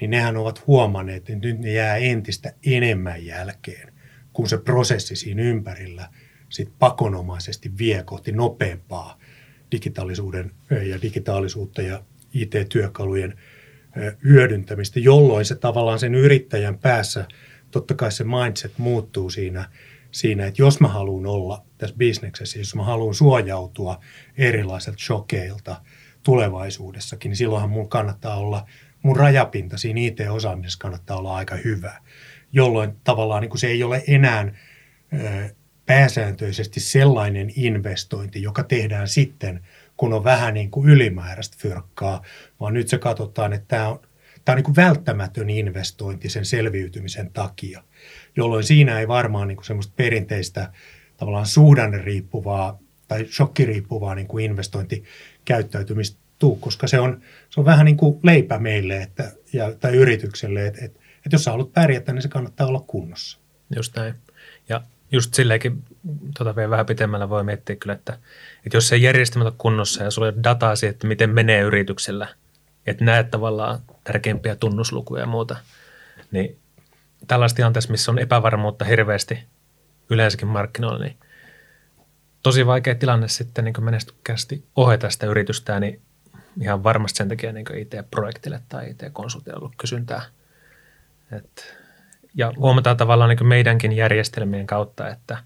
niin 0.00 0.10
nehän 0.10 0.36
ovat 0.36 0.66
huomanneet, 0.66 1.30
että 1.30 1.46
nyt 1.46 1.58
ne 1.58 1.72
jää 1.72 1.96
entistä 1.96 2.52
enemmän 2.66 3.26
jälkeen, 3.26 3.92
kun 4.32 4.48
se 4.48 4.58
prosessi 4.58 5.16
siinä 5.16 5.42
ympärillä 5.42 6.08
sit 6.48 6.72
pakonomaisesti 6.78 7.78
vie 7.78 8.02
kohti 8.02 8.32
nopeampaa 8.32 9.18
digitaalisuuden 9.72 10.50
ja 10.70 11.02
digitaalisuutta 11.02 11.82
ja 11.82 12.04
IT-työkalujen 12.34 13.38
hyödyntämistä, 14.24 15.00
jolloin 15.00 15.44
se 15.44 15.54
tavallaan 15.54 15.98
sen 15.98 16.14
yrittäjän 16.14 16.78
päässä, 16.78 17.24
totta 17.70 17.94
kai 17.94 18.12
se 18.12 18.24
mindset 18.24 18.78
muuttuu 18.78 19.30
siinä, 19.30 19.68
siinä 20.10 20.46
että 20.46 20.62
jos 20.62 20.80
mä 20.80 20.88
haluan 20.88 21.26
olla 21.26 21.64
tässä 21.78 21.96
bisneksessä, 21.96 22.58
jos 22.58 22.74
mä 22.74 22.84
haluan 22.84 23.14
suojautua 23.14 24.00
erilaisilta 24.38 24.98
shokeilta 24.98 25.76
tulevaisuudessakin, 26.22 27.28
niin 27.28 27.36
silloinhan 27.36 27.70
mun 27.70 27.88
kannattaa 27.88 28.36
olla, 28.36 28.66
mun 29.02 29.16
rajapinta 29.16 29.78
siinä 29.78 30.00
IT-osaamisessa 30.00 30.78
kannattaa 30.78 31.16
olla 31.16 31.36
aika 31.36 31.56
hyvä, 31.56 32.00
jolloin 32.52 32.92
tavallaan 33.04 33.40
niin 33.40 33.50
kuin 33.50 33.60
se 33.60 33.66
ei 33.66 33.82
ole 33.82 34.04
enää 34.06 34.52
pääsääntöisesti 35.86 36.80
sellainen 36.80 37.52
investointi, 37.56 38.42
joka 38.42 38.62
tehdään 38.62 39.08
sitten– 39.08 39.60
kun 39.96 40.12
on 40.12 40.24
vähän 40.24 40.54
niin 40.54 40.70
kuin 40.70 40.88
ylimääräistä 40.88 41.56
fyrkkaa, 41.60 42.22
vaan 42.60 42.74
nyt 42.74 42.88
se 42.88 42.98
katsotaan, 42.98 43.52
että 43.52 43.68
tämä 43.68 43.88
on, 43.88 44.00
tämä 44.44 44.54
on 44.54 44.56
niin 44.56 44.64
kuin 44.64 44.76
välttämätön 44.76 45.50
investointi 45.50 46.28
sen 46.28 46.44
selviytymisen 46.44 47.30
takia, 47.32 47.82
jolloin 48.36 48.64
siinä 48.64 49.00
ei 49.00 49.08
varmaan 49.08 49.48
niin 49.48 49.56
kuin 49.56 49.66
semmoista 49.66 49.92
perinteistä 49.96 50.72
tavallaan 51.16 51.46
suhdanne 51.46 51.98
riippuvaa 51.98 52.78
tai 53.08 53.26
shokkiriippuvaa 53.26 54.14
niin 54.14 54.26
kuin 54.26 54.44
investointikäyttäytymistä 54.44 56.22
tuu, 56.38 56.56
koska 56.56 56.86
se 56.86 57.00
on, 57.00 57.20
se 57.50 57.60
on 57.60 57.66
vähän 57.66 57.84
niin 57.84 57.96
kuin 57.96 58.20
leipä 58.22 58.58
meille 58.58 59.02
että, 59.02 59.32
ja, 59.52 59.74
tai 59.74 59.96
yritykselle, 59.96 60.66
että, 60.66 60.84
että, 60.84 61.00
että 61.16 61.34
jos 61.34 61.44
sä 61.44 61.50
haluat 61.50 61.72
pärjätä, 61.72 62.12
niin 62.12 62.22
se 62.22 62.28
kannattaa 62.28 62.66
olla 62.66 62.84
kunnossa. 62.86 63.38
Just 63.76 63.96
näin. 63.96 64.14
Ja 64.68 64.82
just 65.12 65.34
silleenkin 65.34 65.84
tota 66.38 66.56
vielä 66.56 66.70
vähän 66.70 66.86
pitemmällä 66.86 67.28
voi 67.28 67.44
miettiä 67.44 67.76
kyllä, 67.76 67.94
että, 67.94 68.12
että 68.66 68.76
jos 68.76 68.88
se 68.88 68.96
järjestelmä 68.96 69.48
on 69.48 69.54
kunnossa 69.58 70.04
ja 70.04 70.10
sulla 70.10 70.28
on 70.28 70.44
dataa 70.44 70.76
siitä, 70.76 70.90
että 70.90 71.06
miten 71.06 71.30
menee 71.30 71.60
yrityksellä, 71.60 72.28
että 72.86 73.04
näet 73.04 73.30
tavallaan 73.30 73.78
tärkeimpiä 74.04 74.56
tunnuslukuja 74.56 75.22
ja 75.22 75.26
muuta, 75.26 75.56
niin 76.30 76.58
tällaista 77.26 77.56
tilanteessa, 77.56 77.90
missä 77.90 78.12
on 78.12 78.18
epävarmuutta 78.18 78.84
hirveästi 78.84 79.38
yleensäkin 80.10 80.48
markkinoilla, 80.48 81.04
niin 81.04 81.16
tosi 82.42 82.66
vaikea 82.66 82.94
tilanne 82.94 83.28
sitten 83.28 83.64
niin 83.64 83.84
menestykkäästi 83.84 84.64
ohjata 84.76 85.10
sitä 85.10 85.26
yritystä, 85.26 85.80
niin 85.80 86.00
ihan 86.60 86.84
varmasti 86.84 87.16
sen 87.16 87.28
takia 87.28 87.52
niin 87.52 87.66
IT-projektille 87.76 88.62
tai 88.68 88.90
IT-konsultille 88.90 89.56
ollut 89.56 89.74
kysyntää. 89.78 90.22
että 91.32 91.81
ja 92.34 92.52
huomataan 92.56 92.96
tavallaan 92.96 93.30
niin 93.30 93.46
meidänkin 93.46 93.92
järjestelmien 93.92 94.66
kautta, 94.66 95.08
että 95.08 95.38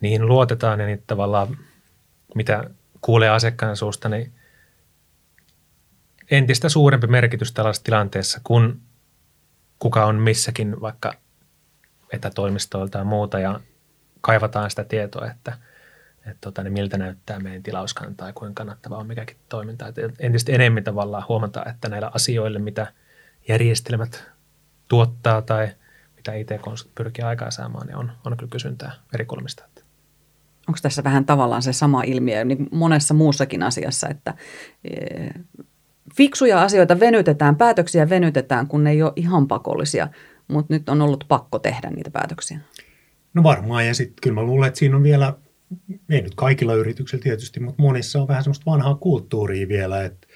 niihin 0.00 0.26
luotetaan 0.26 0.80
ja 0.80 0.86
niitä 0.86 1.04
tavallaan, 1.06 1.58
mitä 2.34 2.64
kuulee 3.00 3.28
asiakkaan 3.28 3.76
suusta, 3.76 4.08
niin 4.08 4.32
entistä 6.30 6.68
suurempi 6.68 7.06
merkitys 7.06 7.52
tällaisessa 7.52 7.84
tilanteessa, 7.84 8.40
kun 8.44 8.80
kuka 9.78 10.04
on 10.04 10.16
missäkin 10.16 10.80
vaikka 10.80 11.14
etätoimistoilta 12.12 12.90
tai 12.90 13.04
muuta 13.04 13.38
ja 13.38 13.60
kaivataan 14.20 14.70
sitä 14.70 14.84
tietoa, 14.84 15.26
että, 15.26 15.58
että 16.18 16.40
tota, 16.40 16.62
niin 16.62 16.72
miltä 16.72 16.98
näyttää 16.98 17.40
meidän 17.40 17.62
tilauskanta 17.62 18.24
tai 18.24 18.32
kuinka 18.32 18.60
kannattavaa 18.60 18.98
on 18.98 19.06
mikäkin 19.06 19.36
toiminta. 19.48 19.88
Että 19.88 20.00
entistä 20.18 20.52
enemmän 20.52 20.84
tavallaan 20.84 21.24
huomataan, 21.28 21.68
että 21.68 21.88
näillä 21.88 22.10
asioilla, 22.14 22.58
mitä 22.58 22.92
järjestelmät 23.48 24.24
tuottaa 24.88 25.42
tai– 25.42 25.68
mitä 26.32 26.54
IT-konsult 26.54 26.94
pyrkii 26.94 27.24
aikaansaamaan, 27.24 27.86
niin 27.86 27.96
on, 27.96 28.12
on 28.24 28.36
kyllä 28.36 28.50
kysyntää 28.50 28.92
eri 29.14 29.24
kulmista. 29.24 29.64
Onko 30.68 30.78
tässä 30.82 31.04
vähän 31.04 31.24
tavallaan 31.24 31.62
se 31.62 31.72
sama 31.72 32.02
ilmiö 32.02 32.44
niin 32.44 32.68
monessa 32.70 33.14
muussakin 33.14 33.62
asiassa, 33.62 34.08
että 34.08 34.34
e, 34.84 34.96
fiksuja 36.16 36.62
asioita 36.62 37.00
venytetään, 37.00 37.56
päätöksiä 37.56 38.08
venytetään, 38.08 38.66
kun 38.66 38.84
ne 38.84 38.90
ei 38.90 39.02
ole 39.02 39.12
ihan 39.16 39.48
pakollisia, 39.48 40.08
mutta 40.48 40.74
nyt 40.74 40.88
on 40.88 41.02
ollut 41.02 41.24
pakko 41.28 41.58
tehdä 41.58 41.90
niitä 41.90 42.10
päätöksiä? 42.10 42.58
No 43.34 43.42
varmaan, 43.42 43.86
ja 43.86 43.94
sitten 43.94 44.16
kyllä 44.22 44.34
mä 44.34 44.42
luulen, 44.42 44.68
että 44.68 44.78
siinä 44.78 44.96
on 44.96 45.02
vielä, 45.02 45.34
ei 46.10 46.22
nyt 46.22 46.34
kaikilla 46.34 46.74
yrityksillä 46.74 47.22
tietysti, 47.22 47.60
mutta 47.60 47.82
monissa 47.82 48.22
on 48.22 48.28
vähän 48.28 48.44
semmoista 48.44 48.70
vanhaa 48.70 48.94
kulttuuria 48.94 49.68
vielä, 49.68 50.04
että, 50.04 50.26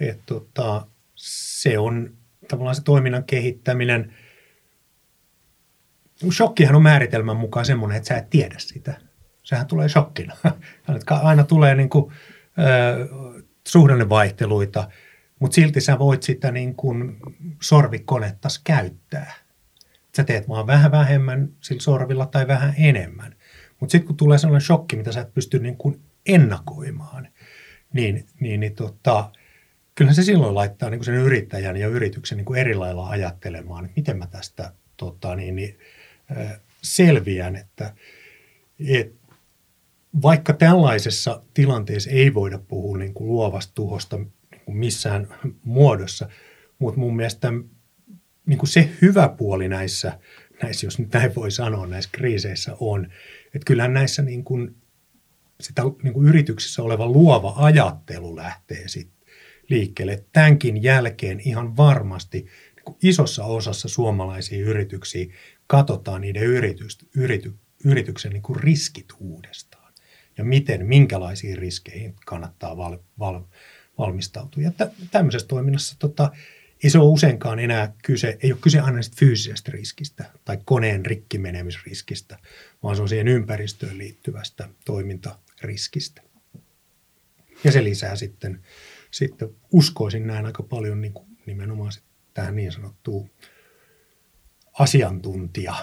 että 0.00 0.22
tota, 0.26 0.86
se 1.14 1.78
on 1.78 2.10
tavallaan 2.48 2.74
se 2.74 2.82
toiminnan 2.84 3.24
kehittäminen– 3.24 4.12
Shokkihan 6.30 6.76
on 6.76 6.82
määritelmän 6.82 7.36
mukaan 7.36 7.66
semmoinen, 7.66 7.96
että 7.96 8.08
sä 8.08 8.16
et 8.16 8.30
tiedä 8.30 8.54
sitä. 8.58 8.94
Sehän 9.42 9.66
tulee 9.66 9.88
shokkina. 9.88 10.36
Aina 11.22 11.44
tulee 11.44 11.74
niin 11.74 11.88
kuin, 11.88 12.12
äh, 12.58 13.08
suhdannevaihteluita, 13.66 14.88
mutta 15.38 15.54
silti 15.54 15.80
sä 15.80 15.98
voit 15.98 16.22
sitä 16.22 16.50
niin 16.50 16.74
kuin 16.74 17.16
sorvikonettas 17.62 18.60
käyttää. 18.64 19.34
Sä 20.16 20.24
teet 20.24 20.48
vaan 20.48 20.66
vähän 20.66 20.90
vähemmän 20.90 21.48
sillä 21.60 21.82
sorvilla 21.82 22.26
tai 22.26 22.48
vähän 22.48 22.74
enemmän. 22.78 23.34
Mutta 23.80 23.92
sitten 23.92 24.06
kun 24.06 24.16
tulee 24.16 24.38
sellainen 24.38 24.66
shokki, 24.66 24.96
mitä 24.96 25.12
sä 25.12 25.20
et 25.20 25.34
pysty 25.34 25.58
niin 25.58 25.76
kuin 25.76 26.00
ennakoimaan, 26.26 27.28
niin, 27.92 28.26
niin, 28.40 28.60
niin 28.60 28.74
tota, 28.74 29.30
kyllä 29.94 30.12
se 30.12 30.22
silloin 30.22 30.54
laittaa 30.54 30.90
niin 30.90 30.98
kuin 30.98 31.04
sen 31.04 31.14
yrittäjän 31.14 31.76
ja 31.76 31.88
yrityksen 31.88 32.36
niin 32.36 32.44
kuin 32.44 32.60
eri 32.60 32.74
lailla 32.74 33.08
ajattelemaan, 33.08 33.84
että 33.84 33.96
miten 33.96 34.18
mä 34.18 34.26
tästä 34.26 34.72
tota, 34.96 35.36
niin, 35.36 35.56
niin, 35.56 35.78
selviän, 36.82 37.56
että, 37.56 37.94
että 38.88 39.26
vaikka 40.22 40.52
tällaisessa 40.52 41.42
tilanteessa 41.54 42.10
ei 42.10 42.34
voida 42.34 42.58
puhua 42.58 42.98
niin 42.98 43.14
kuin 43.14 43.28
luovasta 43.28 43.74
tuhosta 43.74 44.16
niin 44.16 44.60
kuin 44.64 44.76
missään 44.76 45.28
muodossa, 45.64 46.28
mutta 46.78 47.00
mun 47.00 47.16
mielestä 47.16 47.52
niin 48.46 48.58
kuin 48.58 48.68
se 48.68 48.90
hyvä 49.02 49.28
puoli 49.28 49.68
näissä, 49.68 50.18
näissä, 50.62 50.86
jos 50.86 50.98
nyt 50.98 51.12
näin 51.12 51.34
voi 51.34 51.50
sanoa, 51.50 51.86
näissä 51.86 52.10
kriiseissä 52.12 52.76
on, 52.80 53.04
että 53.44 53.66
kyllähän 53.66 53.94
näissä 53.94 54.22
niin 54.22 54.44
kuin, 54.44 54.76
sitä 55.60 55.82
niin 56.02 56.14
kuin 56.14 56.28
yrityksissä 56.28 56.82
oleva 56.82 57.06
luova 57.06 57.54
ajattelu 57.56 58.36
lähtee 58.36 58.88
sitten 58.88 59.16
liikkeelle. 59.68 60.24
Tämänkin 60.32 60.82
jälkeen 60.82 61.40
ihan 61.44 61.76
varmasti 61.76 62.46
niin 62.86 62.96
isossa 63.02 63.44
osassa 63.44 63.88
suomalaisia 63.88 64.66
yrityksiä 64.66 65.26
katsotaan 65.66 66.20
niiden 66.20 66.42
yritys, 66.42 66.98
yrity, 67.16 67.54
yrityksen 67.84 68.32
niin 68.32 68.42
kuin 68.42 68.60
riskit 68.60 69.06
uudestaan 69.18 69.92
ja 70.38 70.44
miten, 70.44 70.86
minkälaisiin 70.86 71.58
riskeihin 71.58 72.14
kannattaa 72.26 72.76
val, 72.76 72.98
val, 73.18 73.40
valmistautua. 73.98 74.62
Ja 74.62 74.70
tä, 74.70 74.90
tämmöisessä 75.10 75.48
toiminnassa 75.48 75.96
tota, 75.98 76.32
ei 76.84 76.90
se 76.90 76.98
ole 76.98 77.08
useinkaan 77.08 77.58
enää 77.58 77.94
kyse, 78.02 78.38
ei 78.42 78.52
ole 78.52 78.60
kyse 78.62 78.80
aina 78.80 79.00
fyysisestä 79.18 79.72
riskistä 79.72 80.24
tai 80.44 80.58
koneen 80.64 81.06
rikkimenemisriskistä, 81.06 82.38
vaan 82.82 82.96
se 82.96 83.02
on 83.02 83.08
siihen 83.08 83.28
ympäristöön 83.28 83.98
liittyvästä 83.98 84.68
toimintariskistä. 84.84 86.22
Ja 87.64 87.72
se 87.72 87.84
lisää 87.84 88.16
sitten, 88.16 88.62
sitten 89.10 89.48
uskoisin 89.72 90.26
näin 90.26 90.46
aika 90.46 90.62
paljon 90.62 91.00
niin 91.00 91.12
kuin 91.12 91.26
nimenomaan 91.46 91.92
tähän 92.34 92.56
niin 92.56 92.72
sanottuun 92.72 93.30
asiantuntija 94.78 95.74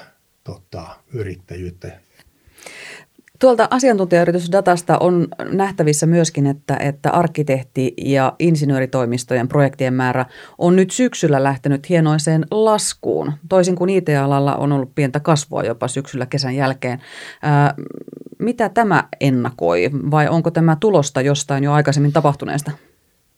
tota, 0.43 0.87
yrittäjyyttä. 1.13 1.99
Tuolta 3.39 3.67
asiantuntijayritysdatasta 3.71 4.97
on 4.97 5.27
nähtävissä 5.51 6.05
myöskin, 6.05 6.47
että, 6.47 6.77
että 6.77 7.09
arkkitehti- 7.09 7.93
ja 7.97 8.35
insinööritoimistojen 8.39 9.47
projektien 9.47 9.93
määrä 9.93 10.25
on 10.57 10.75
nyt 10.75 10.91
syksyllä 10.91 11.43
lähtenyt 11.43 11.89
hienoiseen 11.89 12.45
laskuun. 12.51 13.33
Toisin 13.49 13.75
kuin 13.75 13.89
IT-alalla 13.89 14.55
on 14.55 14.71
ollut 14.71 14.95
pientä 14.95 15.19
kasvua 15.19 15.63
jopa 15.63 15.87
syksyllä 15.87 16.25
kesän 16.25 16.55
jälkeen. 16.55 17.01
Ää, 17.41 17.73
mitä 18.39 18.69
tämä 18.69 19.07
ennakoi 19.21 19.89
vai 20.11 20.27
onko 20.27 20.51
tämä 20.51 20.77
tulosta 20.79 21.21
jostain 21.21 21.63
jo 21.63 21.73
aikaisemmin 21.73 22.13
tapahtuneesta? 22.13 22.71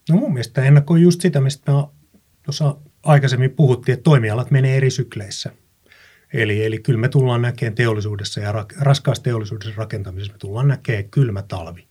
No 0.09 0.15
mun 0.15 0.33
mielestä 0.33 0.63
ennakoi 0.63 1.01
just 1.01 1.21
sitä, 1.21 1.41
mistä 1.41 1.71
me 1.71 1.83
tuossa 2.43 2.75
aikaisemmin 3.05 3.51
puhuttiin, 3.51 3.93
että 3.93 4.03
toimialat 4.03 4.51
menee 4.51 4.77
eri 4.77 4.89
sykleissä– 4.89 5.51
Eli, 6.35 6.65
eli 6.65 6.79
kyllä 6.79 6.99
me 6.99 7.09
tullaan 7.09 7.41
näkemään 7.41 7.75
teollisuudessa 7.75 8.39
ja 8.39 8.51
rak, 8.51 8.73
raskaassa 8.79 9.23
teollisuudessa 9.23 9.73
rakentamisessa 9.77 10.33
me 10.33 10.39
tullaan 10.39 10.67
näkemään 10.67 11.09
kylmä 11.09 11.41
talvi. 11.41 11.87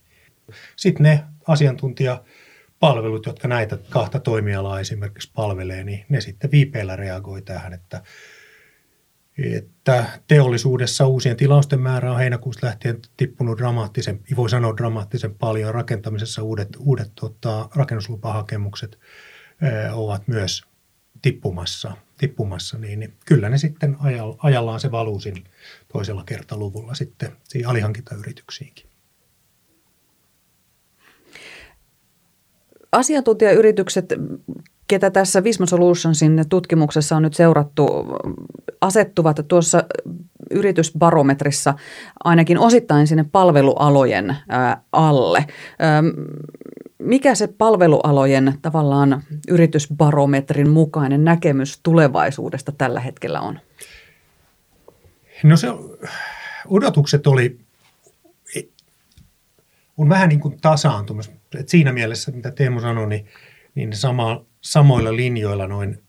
Sitten 0.77 1.03
ne 1.03 1.24
asiantuntijapalvelut, 1.48 3.27
jotka 3.27 3.48
näitä 3.48 3.79
kahta 3.90 4.20
toimialaa 4.20 4.81
esimerkiksi 4.81 5.31
palvelee, 5.35 5.85
niin 5.85 6.07
ne 6.09 6.20
sitten 6.20 6.50
viipeillä 6.50 6.96
reagoi 6.96 7.42
tähän, 7.42 7.72
että, 7.72 8.03
että 9.38 10.05
teollisuudessa 10.29 11.07
uusien 11.07 11.37
tilausten 11.37 11.81
määrä 11.81 12.12
on 12.12 12.18
heinäkuusta 12.18 12.66
lähtien 12.66 12.98
tippunut 13.16 13.59
dramaattisen, 13.59 14.20
voi 14.37 14.50
sanoa 14.50 14.77
dramaattisen 14.77 15.35
paljon. 15.35 15.74
Rakentamisessa 15.74 16.42
uudet, 16.42 16.68
uudet 16.79 17.12
tota, 17.20 17.68
rakennuslupahakemukset 17.74 18.98
ö, 19.62 19.92
ovat 19.92 20.29
myös 20.29 20.73
tippumassa, 21.24 21.92
tippumassa 22.18 22.78
niin, 22.78 23.00
niin 23.00 23.14
kyllä 23.26 23.48
ne 23.48 23.58
sitten 23.58 23.96
ajallaan 24.38 24.80
se 24.80 24.90
valuu 24.90 25.20
toisella 25.92 26.24
kertaluvulla 26.26 26.94
sitten 26.94 27.32
siihen 27.44 27.70
alihankintayrityksiinkin. 27.70 28.87
Asiantuntijayritykset, 32.92 34.14
ketä 34.88 35.10
tässä 35.10 35.44
Visma 35.44 35.66
Solutionsin 35.66 36.44
tutkimuksessa 36.48 37.16
on 37.16 37.22
nyt 37.22 37.34
seurattu, 37.34 38.06
asettuvat 38.80 39.40
tuossa 39.48 39.84
yritysbarometrissa 40.50 41.74
ainakin 42.24 42.58
osittain 42.58 43.06
sinne 43.06 43.24
palvelualojen 43.32 44.37
alle 44.92 45.46
mikä 47.04 47.34
se 47.34 47.46
palvelualojen 47.46 48.58
tavallaan 48.62 49.22
yritysbarometrin 49.48 50.70
mukainen 50.70 51.24
näkemys 51.24 51.80
tulevaisuudesta 51.82 52.72
tällä 52.72 53.00
hetkellä 53.00 53.40
on? 53.40 53.58
No 55.42 55.56
se 55.56 55.66
odotukset 56.68 57.26
oli, 57.26 57.58
on 59.96 60.08
vähän 60.08 60.28
niin 60.28 60.40
kuin 60.40 60.60
tasaantumassa. 60.60 61.32
Et 61.58 61.68
siinä 61.68 61.92
mielessä, 61.92 62.32
mitä 62.32 62.50
Teemu 62.50 62.80
sanoi, 62.80 63.08
niin, 63.08 63.26
niin 63.74 63.96
sama, 63.96 64.44
samoilla 64.60 65.16
linjoilla 65.16 65.66
noin 65.66 66.02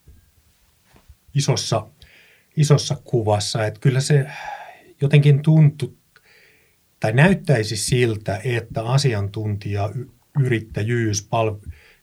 isossa, 1.35 1.87
isossa 2.57 2.97
kuvassa. 3.03 3.65
Että 3.65 3.79
kyllä 3.79 3.99
se 3.99 4.25
jotenkin 5.01 5.41
tuntui 5.41 5.93
tai 6.99 7.13
näyttäisi 7.13 7.77
siltä, 7.77 8.41
että 8.43 8.83
asiantuntija 8.83 9.89
yrittäjyys 10.41 11.27
pal- 11.27 11.55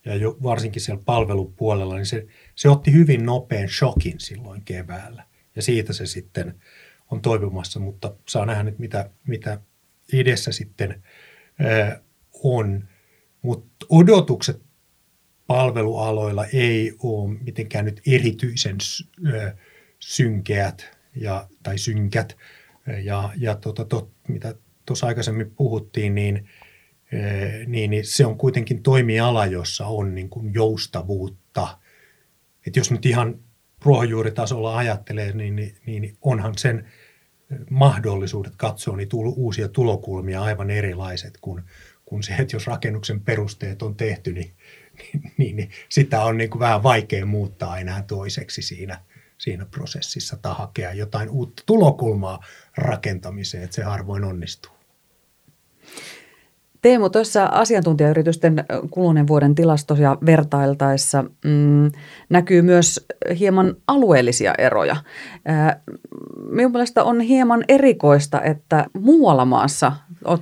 ja 0.04 0.14
jo 0.14 0.36
varsinkin 0.42 0.82
siellä 0.82 1.02
palvelupuolella, 1.06 1.96
niin 1.96 2.06
se, 2.06 2.26
se 2.54 2.68
otti 2.68 2.92
hyvin 2.92 3.26
nopean 3.26 3.68
shokin 3.68 4.20
silloin 4.20 4.64
keväällä. 4.64 5.26
Ja 5.56 5.62
siitä 5.62 5.92
se 5.92 6.06
sitten 6.06 6.54
on 7.10 7.20
toipumassa, 7.20 7.80
mutta 7.80 8.14
saa 8.28 8.46
nähdä 8.46 8.62
nyt, 8.62 8.78
mitä, 8.78 9.10
mitä 9.26 9.60
edessä 10.12 10.52
sitten 10.52 11.02
ää, 11.58 12.00
on. 12.42 12.88
Mutta 13.42 13.86
odotukset 13.88 14.62
palvelualoilla 15.46 16.46
ei 16.46 16.92
ole 17.02 17.38
mitenkään 17.40 17.84
nyt 17.84 18.00
erityisen 18.06 18.76
ää, 19.34 19.56
synkeät 19.98 20.98
ja, 21.16 21.48
tai 21.62 21.78
synkät. 21.78 22.36
Ja, 23.04 23.32
ja 23.36 23.54
tota, 23.54 23.84
tot, 23.84 24.12
mitä 24.28 24.54
tuossa 24.86 25.06
aikaisemmin 25.06 25.50
puhuttiin, 25.50 26.14
niin– 26.14 26.48
niin, 27.66 27.90
niin 27.90 28.06
se 28.06 28.26
on 28.26 28.38
kuitenkin 28.38 28.82
toimiala, 28.82 29.46
jossa 29.46 29.86
on 29.86 30.14
niin 30.14 30.28
kuin 30.28 30.54
joustavuutta. 30.54 31.78
Et 32.66 32.76
jos 32.76 32.90
nyt 32.90 33.06
ihan 33.06 33.38
ruohonjuuritasolla 33.84 34.76
ajattelee, 34.76 35.32
niin, 35.32 35.56
niin, 35.56 35.76
niin 35.86 36.16
onhan 36.22 36.58
sen 36.58 36.88
mahdollisuudet 37.70 38.52
katsoa 38.56 38.96
niitä 38.96 39.16
uusia 39.16 39.68
tulokulmia 39.68 40.42
aivan 40.42 40.70
erilaiset 40.70 41.38
kuin, 41.40 41.62
kuin 42.04 42.22
se, 42.22 42.34
että 42.34 42.56
jos 42.56 42.66
rakennuksen 42.66 43.20
perusteet 43.20 43.82
on 43.82 43.96
tehty, 43.96 44.32
niin, 44.32 44.54
niin, 45.02 45.32
niin, 45.38 45.56
niin 45.56 45.70
sitä 45.88 46.24
on 46.24 46.36
niin 46.36 46.50
kuin 46.50 46.60
vähän 46.60 46.82
vaikea 46.82 47.26
muuttaa 47.26 47.78
enää 47.78 48.02
toiseksi 48.02 48.62
siinä, 48.62 49.00
siinä 49.38 49.66
prosessissa 49.66 50.36
tai 50.36 50.54
hakea 50.54 50.92
jotain 50.92 51.30
uutta 51.30 51.62
tulokulmaa 51.66 52.44
rakentamiseen, 52.76 53.64
että 53.64 53.76
se 53.76 53.82
harvoin 53.82 54.24
onnistuu. 54.24 54.72
Teemu, 56.82 57.10
tuossa 57.10 57.44
asiantuntijayritysten 57.44 58.64
kuluneen 58.90 59.26
vuoden 59.26 59.54
tilastoja 59.54 60.18
vertailtaessa 60.26 61.22
mm, 61.22 61.90
näkyy 62.28 62.62
myös 62.62 63.06
hieman 63.38 63.74
alueellisia 63.86 64.54
eroja. 64.58 64.96
Minun 66.50 66.72
mielestä 66.72 67.04
on 67.04 67.20
hieman 67.20 67.64
erikoista, 67.68 68.42
että 68.42 68.86
muualla 68.98 69.44
maassa 69.44 69.92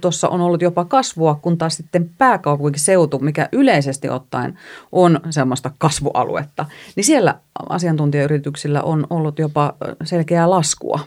tuossa 0.01 0.29
on 0.29 0.41
ollut 0.41 0.63
jopa 0.63 0.85
kasvua, 0.85 1.35
kun 1.35 1.59
taas 1.59 1.77
sitten 1.77 2.11
pääkaupunkiseutu, 2.19 3.19
mikä 3.19 3.49
yleisesti 3.53 4.09
ottaen 4.09 4.59
on 4.93 5.21
semmoista 5.31 5.71
kasvualuetta, 5.79 6.67
niin 6.97 7.05
siellä 7.05 7.41
asiantuntijayrityksillä 7.69 8.83
on 8.83 9.07
ollut 9.11 9.39
jopa 9.39 9.75
selkeää 10.05 10.51
laskua. 10.51 11.01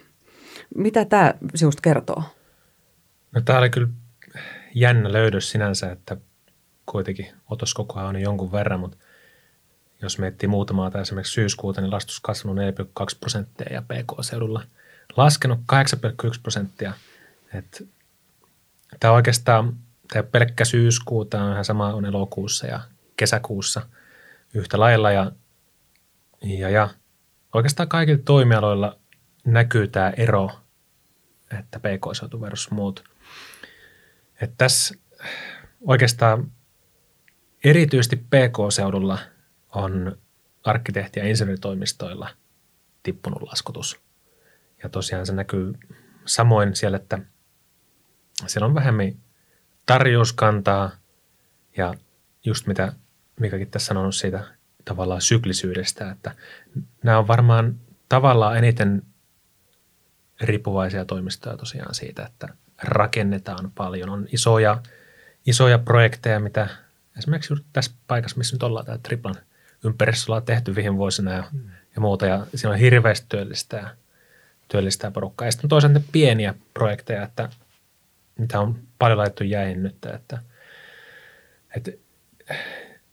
Mitä 0.75 1.05
tämä 1.05 1.33
sinusta 1.55 1.81
kertoo? 1.81 2.23
No 3.35 3.41
tämä 3.41 3.59
oli 3.59 3.69
kyllä 3.69 3.87
jännä 4.75 5.13
löydös 5.13 5.51
sinänsä, 5.51 5.91
että 5.91 6.17
kuitenkin 6.85 7.27
otos 7.49 7.73
koko 7.73 7.99
ajan 7.99 8.15
on 8.15 8.21
jonkun 8.21 8.51
verran, 8.51 8.79
mutta 8.79 8.97
jos 10.01 10.19
miettii 10.19 10.47
muutamaa 10.47 10.91
tai 10.91 11.01
esimerkiksi 11.01 11.33
syyskuuta, 11.33 11.81
niin 11.81 11.91
lastus 11.91 12.19
kasvanut 12.19 12.57
4,2 12.57 13.17
prosenttia 13.19 13.73
ja 13.73 13.81
PK-seudulla 13.81 14.63
laskenut 15.17 15.59
8,1 15.59 16.39
prosenttia. 16.41 16.93
Että 17.53 17.83
tämä 18.99 19.13
oikeastaan 19.13 19.77
tämä 20.13 20.23
pelkkä 20.23 20.65
syyskuuta 20.65 21.43
on 21.43 21.51
ihan 21.51 21.65
sama 21.65 21.93
on 21.93 22.05
elokuussa 22.05 22.67
ja 22.67 22.79
kesäkuussa 23.17 23.81
yhtä 24.53 24.79
lailla. 24.79 25.11
Ja, 25.11 25.31
ja, 26.43 26.69
ja 26.69 26.89
oikeastaan 27.53 27.89
kaikilla 27.89 28.21
toimialoilla 28.25 28.97
näkyy 29.45 29.87
tämä 29.87 30.09
ero, 30.09 30.49
että 31.59 31.79
PK-seutu 31.79 32.41
versus 32.41 32.71
muut– 32.71 33.03
että 34.41 34.55
tässä 34.57 34.95
oikeastaan 35.81 36.51
erityisesti 37.63 38.15
PK-seudulla 38.15 39.19
on 39.69 40.17
arkkitehti- 40.63 41.19
ja 41.19 41.27
insinööritoimistoilla 41.27 42.29
tippunut 43.03 43.41
laskutus. 43.41 43.99
Ja 44.83 44.89
tosiaan 44.89 45.25
se 45.25 45.33
näkyy 45.33 45.73
samoin 46.25 46.75
siellä, 46.75 46.95
että 46.95 47.19
siellä 48.47 48.65
on 48.65 48.75
vähemmän 48.75 49.13
tarjouskantaa 49.85 50.91
ja 51.77 51.93
just 52.45 52.67
mitä 52.67 52.93
Mikakin 53.39 53.71
tässä 53.71 53.87
sanonut 53.87 54.15
siitä 54.15 54.43
tavallaan 54.85 55.21
syklisyydestä, 55.21 56.11
että 56.11 56.35
nämä 57.03 57.17
on 57.17 57.27
varmaan 57.27 57.79
tavallaan 58.09 58.57
eniten 58.57 59.01
riippuvaisia 60.41 61.05
toimistoja 61.05 61.57
tosiaan 61.57 61.95
siitä, 61.95 62.25
että 62.25 62.47
rakennetaan 62.83 63.71
paljon. 63.75 64.09
On 64.09 64.27
isoja, 64.31 64.81
isoja 65.45 65.79
projekteja, 65.79 66.39
mitä 66.39 66.67
esimerkiksi 67.17 67.53
tässä 67.73 67.91
paikassa, 68.07 68.37
missä 68.37 68.55
nyt 68.55 68.63
ollaan, 68.63 68.85
tämä 68.85 68.97
Triplan 68.97 69.35
ympäristössä 69.83 70.31
ollaan 70.31 70.45
tehty 70.45 70.75
viime 70.75 70.97
vuosina 70.97 71.33
ja, 71.33 71.43
mm. 71.51 71.69
ja 71.95 72.01
muuta. 72.01 72.25
Ja 72.25 72.45
siinä 72.55 72.73
on 72.73 72.79
hirveästi 72.79 73.25
työllistää, 73.29 73.95
työllistää 74.67 75.11
porukkaa. 75.11 75.47
Ja 75.47 75.51
sitten 75.51 75.65
on 75.65 75.69
toisaalta 75.69 76.01
pieniä 76.11 76.53
projekteja, 76.73 77.23
että 77.23 77.49
mitä 78.37 78.59
on 78.59 78.79
paljon 78.99 79.17
laitettu 79.17 79.43
jäihin 79.43 79.83
nyt, 79.83 80.05
että, 80.05 80.39
että 81.75 81.91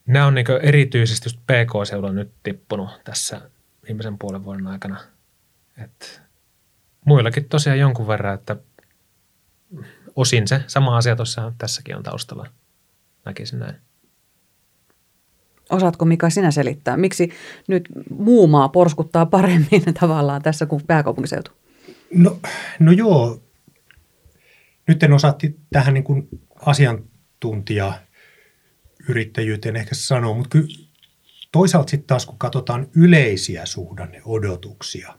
nämä 0.07 0.27
on 0.27 0.35
niin 0.35 0.47
erityisesti 0.63 1.27
just 1.29 1.39
PK-seudulla 1.39 2.13
nyt 2.13 2.31
tippunut 2.43 2.91
tässä 3.05 3.41
viimeisen 3.87 4.19
puolen 4.19 4.45
vuoden 4.45 4.67
aikana. 4.67 5.01
että 5.85 6.07
muillakin 7.05 7.49
tosiaan 7.49 7.79
jonkun 7.79 8.07
verran, 8.07 8.35
että 8.35 8.57
osin 10.21 10.49
se 10.49 10.63
sama 10.67 10.97
asia 10.97 11.17
tuossa 11.17 11.53
tässäkin 11.59 11.97
on 11.97 12.03
taustalla, 12.03 12.47
näkisin 13.25 13.59
näin. 13.59 13.75
Osaatko 15.71 16.05
Mika 16.05 16.31
sinä 16.31 16.51
selittää, 16.51 16.97
miksi 16.97 17.31
nyt 17.69 17.89
muu 18.11 18.47
maa 18.47 18.69
porskuttaa 18.69 19.27
paremmin 19.27 19.85
tavallaan 20.01 20.43
tässä 20.43 20.67
kuin 20.67 20.83
pääkaupunkiseutu? 20.87 21.51
No, 22.15 22.39
no 22.79 22.93
joo. 22.93 23.43
nyt 24.89 25.03
en 25.03 25.13
osaa 25.13 25.39
tähän 25.73 25.95
niin 25.95 26.05
kuin 26.05 26.29
asiantuntija 26.67 27.93
yrittäjyyteen 29.09 29.77
ehkä 29.77 29.95
sanoa, 29.95 30.35
mutta 30.35 30.49
kyllä 30.49 30.69
toisaalta 31.53 31.91
sitten 31.91 32.07
taas 32.07 32.27
kun 32.27 32.39
katsotaan 32.39 32.87
yleisiä 32.97 33.67
suhdanneodotuksia 33.67 35.19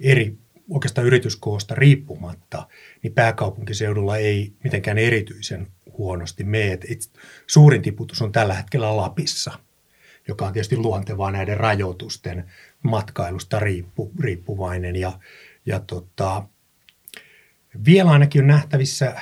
eri 0.00 0.38
oikeastaan 0.70 1.06
yrityskoosta 1.06 1.74
riippumatta, 1.74 2.68
niin 3.02 3.12
pääkaupunkiseudulla 3.12 4.16
ei 4.16 4.52
mitenkään 4.64 4.98
erityisen 4.98 5.66
huonosti 5.98 6.44
mene. 6.44 6.78
suurin 7.46 7.82
tiputus 7.82 8.22
on 8.22 8.32
tällä 8.32 8.54
hetkellä 8.54 8.96
Lapissa, 8.96 9.58
joka 10.28 10.46
on 10.46 10.52
tietysti 10.52 10.76
luontevaa 10.76 11.30
näiden 11.30 11.56
rajoitusten 11.56 12.50
matkailusta 12.82 13.60
riippu, 13.60 14.12
riippuvainen. 14.20 14.96
Ja, 14.96 15.18
ja 15.66 15.80
tota, 15.80 16.42
vielä 17.84 18.10
ainakin 18.10 18.40
on 18.40 18.46
nähtävissä 18.46 19.16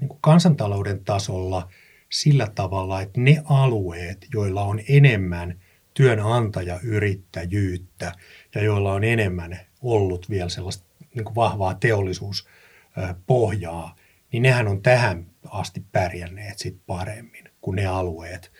niin 0.00 0.08
kuin 0.08 0.18
kansantalouden 0.20 1.04
tasolla 1.04 1.68
sillä 2.10 2.48
tavalla, 2.54 3.00
että 3.00 3.20
ne 3.20 3.42
alueet, 3.44 4.26
joilla 4.34 4.62
on 4.62 4.80
enemmän 4.88 5.60
työnantajayrittäjyyttä 5.94 8.12
ja 8.54 8.62
joilla 8.62 8.92
on 8.92 9.04
enemmän 9.04 9.60
ollut 9.82 10.30
vielä 10.30 10.48
sellaista 10.48 10.89
niin 11.14 11.24
kuin 11.24 11.34
vahvaa 11.34 11.74
teollisuuspohjaa, 11.74 13.96
niin 14.32 14.42
nehän 14.42 14.68
on 14.68 14.82
tähän 14.82 15.26
asti 15.48 15.84
pärjänneet 15.92 16.58
sit 16.58 16.76
paremmin 16.86 17.44
kuin 17.60 17.76
ne 17.76 17.86
alueet, 17.86 18.52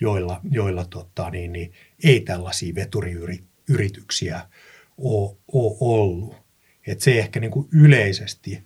joilla, 0.00 0.40
joilla 0.50 0.84
tota, 0.84 1.30
niin, 1.30 1.52
niin, 1.52 1.72
ei 2.04 2.20
tällaisia 2.20 2.74
veturiyrityksiä 2.74 4.40
ole, 4.98 5.36
ole 5.52 5.76
ollut. 5.80 6.36
Et 6.86 7.00
se 7.00 7.18
ehkä 7.18 7.40
niin 7.40 7.50
kuin 7.50 7.68
yleisesti, 7.72 8.62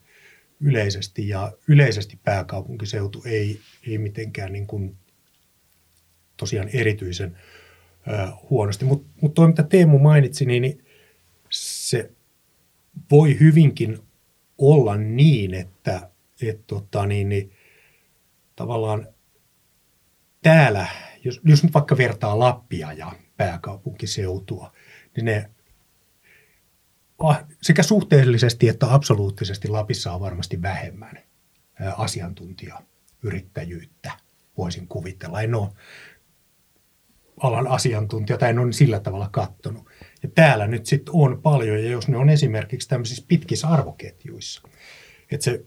yleisesti 0.61 1.29
ja 1.29 1.53
yleisesti 1.69 2.19
pääkaupunkiseutu 2.25 3.23
ei, 3.27 3.61
ei 3.87 3.99
mitenkään 3.99 4.53
niin 4.53 4.67
kuin 4.67 4.97
tosiaan 6.37 6.69
erityisen 6.73 7.39
ö, 8.09 8.29
huonosti. 8.51 8.85
Mutta 8.85 9.09
mut 9.21 9.35
tuo, 9.35 9.47
mitä 9.47 9.63
Teemu 9.63 9.99
mainitsi, 9.99 10.45
niin, 10.45 10.63
niin 10.63 10.85
se 11.51 12.11
voi 13.11 13.41
hyvinkin 13.41 13.99
olla 14.59 14.97
niin, 14.97 15.55
että 15.55 16.11
et 16.43 16.67
tota, 16.67 17.07
niin, 17.07 17.29
niin, 17.29 17.53
tavallaan 18.57 19.09
täällä, 20.43 20.87
jos, 21.25 21.41
jos 21.45 21.63
nyt 21.63 21.75
vaikka 21.75 21.97
vertaa 21.97 22.39
Lappia 22.39 22.93
ja 22.93 23.13
pääkaupunkiseutua, 23.37 24.73
niin 25.17 25.25
ne 25.25 25.51
sekä 27.63 27.83
suhteellisesti 27.83 28.69
että 28.69 28.95
absoluuttisesti 28.95 29.69
Lapissa 29.69 30.13
on 30.13 30.21
varmasti 30.21 30.63
vähemmän 30.63 31.19
asiantuntijayrittäjyyttä, 31.97 34.13
voisin 34.57 34.89
kuvitella. 34.89 35.43
En 35.43 35.55
ole 35.55 35.69
alan 37.43 37.67
asiantuntija 37.67 38.39
tai 38.39 38.51
en 38.51 38.59
ole 38.59 38.73
sillä 38.73 39.01
tavalla 39.01 39.29
kattonut. 39.33 39.91
Ja 40.23 40.29
täällä 40.35 40.67
nyt 40.67 40.87
sitten 40.87 41.15
on 41.15 41.43
paljon, 41.43 41.85
ja 41.85 41.91
jos 41.91 42.09
ne 42.09 42.17
on 42.17 42.29
esimerkiksi 42.29 42.89
tämmöisissä 42.89 43.25
pitkissä 43.29 43.69
arvoketjuissa, 43.69 44.63
että 45.33 45.45
se 45.45 45.65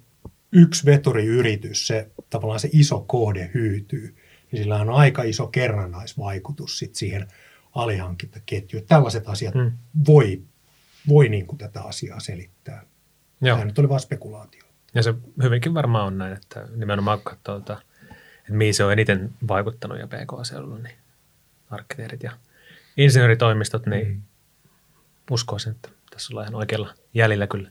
yksi 0.51 0.85
veturiyritys, 0.85 1.87
se 1.87 2.11
tavallaan 2.29 2.59
se 2.59 2.69
iso 2.71 2.99
kohde 2.99 3.51
hyytyy, 3.53 4.15
niin 4.51 4.63
sillä 4.63 4.75
on 4.75 4.89
aika 4.89 5.23
iso 5.23 5.47
kerrannaisvaikutus 5.47 6.79
sit 6.79 6.95
siihen 6.95 7.27
alihankintaketjuun. 7.75 8.85
Tällaiset 8.87 9.27
asiat 9.27 9.53
hmm. 9.53 9.71
voi, 10.07 10.41
voi 11.07 11.29
niin 11.29 11.47
kuin 11.47 11.57
tätä 11.57 11.81
asiaa 11.81 12.19
selittää. 12.19 12.85
Joo. 13.41 13.57
Tämä 13.57 13.65
nyt 13.65 13.79
oli 13.79 13.89
vain 13.89 14.01
spekulaatio. 14.01 14.63
Ja 14.93 15.03
se 15.03 15.13
hyvinkin 15.43 15.73
varmaan 15.73 16.07
on 16.07 16.17
näin, 16.17 16.33
että 16.33 16.67
nimenomaan 16.75 17.21
katsoo, 17.23 17.57
että, 17.57 17.77
että 18.39 18.53
mihin 18.53 18.73
se 18.73 18.83
on 18.83 18.91
eniten 18.91 19.29
vaikuttanut 19.47 19.99
ja 19.99 20.07
PK-seudulla, 20.07 20.77
niin 20.77 20.95
arkkitehdit 21.73 22.23
ja 22.23 22.31
insinööritoimistot, 22.97 23.85
niin 23.85 24.07
hmm. 24.07 24.21
uskoisin, 25.31 25.71
että 25.71 25.89
tässä 26.11 26.33
ollaan 26.33 26.47
ihan 26.47 26.55
oikealla 26.55 26.93
jäljellä 27.13 27.47
kyllä. 27.47 27.69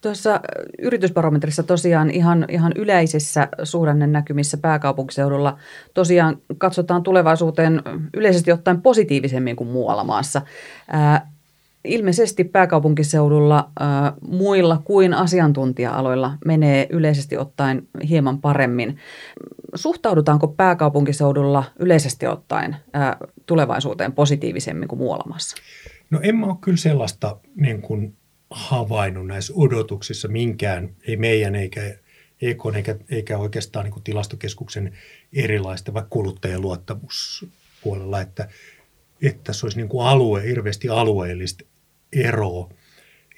Tuossa 0.00 0.40
yritysbarometrissa 0.78 1.62
tosiaan 1.62 2.10
ihan, 2.10 2.46
ihan 2.48 2.72
yleisissä 2.76 3.48
suhdannenäkymissä 3.62 4.56
pääkaupunkiseudulla 4.56 5.58
tosiaan 5.94 6.38
katsotaan 6.58 7.02
tulevaisuuteen 7.02 7.82
yleisesti 8.14 8.52
ottaen 8.52 8.82
positiivisemmin 8.82 9.56
kuin 9.56 9.70
muualla 9.70 10.04
maassa. 10.04 10.42
Ää, 10.88 11.32
ilmeisesti 11.84 12.44
pääkaupunkiseudulla 12.44 13.70
ää, 13.80 14.12
muilla 14.28 14.82
kuin 14.84 15.14
asiantuntija-aloilla 15.14 16.32
menee 16.44 16.86
yleisesti 16.90 17.38
ottaen 17.38 17.88
hieman 18.08 18.40
paremmin. 18.40 18.98
Suhtaudutaanko 19.74 20.48
pääkaupunkiseudulla 20.48 21.64
yleisesti 21.78 22.26
ottaen 22.26 22.76
ää, 22.92 23.16
tulevaisuuteen 23.46 24.12
positiivisemmin 24.12 24.88
kuin 24.88 24.98
muualla 24.98 25.24
maassa? 25.28 25.56
No 26.10 26.20
en 26.22 26.36
mä 26.36 26.46
ole 26.46 26.56
kyllä 26.60 26.76
sellaista 26.76 27.36
niin 27.54 27.82
kuin 27.82 28.16
havainnut 28.50 29.26
näissä 29.26 29.52
odotuksissa 29.56 30.28
minkään, 30.28 30.96
ei 31.08 31.16
meidän 31.16 31.54
eikä 31.54 31.80
EK 32.42 32.62
eikä, 32.76 32.96
eikä 33.10 33.38
oikeastaan 33.38 33.84
niin 33.84 33.92
kuin 33.92 34.04
tilastokeskuksen 34.04 34.92
erilaista, 35.32 35.94
vaikka 35.94 36.10
kuluttajien 36.10 36.60
luottamuspuolella, 36.60 38.20
että, 38.20 38.48
että 39.22 39.52
se 39.52 39.66
olisi 39.66 39.78
niin 39.78 39.88
kuin 39.88 40.06
alue, 40.06 40.42
hirveästi 40.42 40.88
alueellista 40.88 41.64
eroa. 42.12 42.70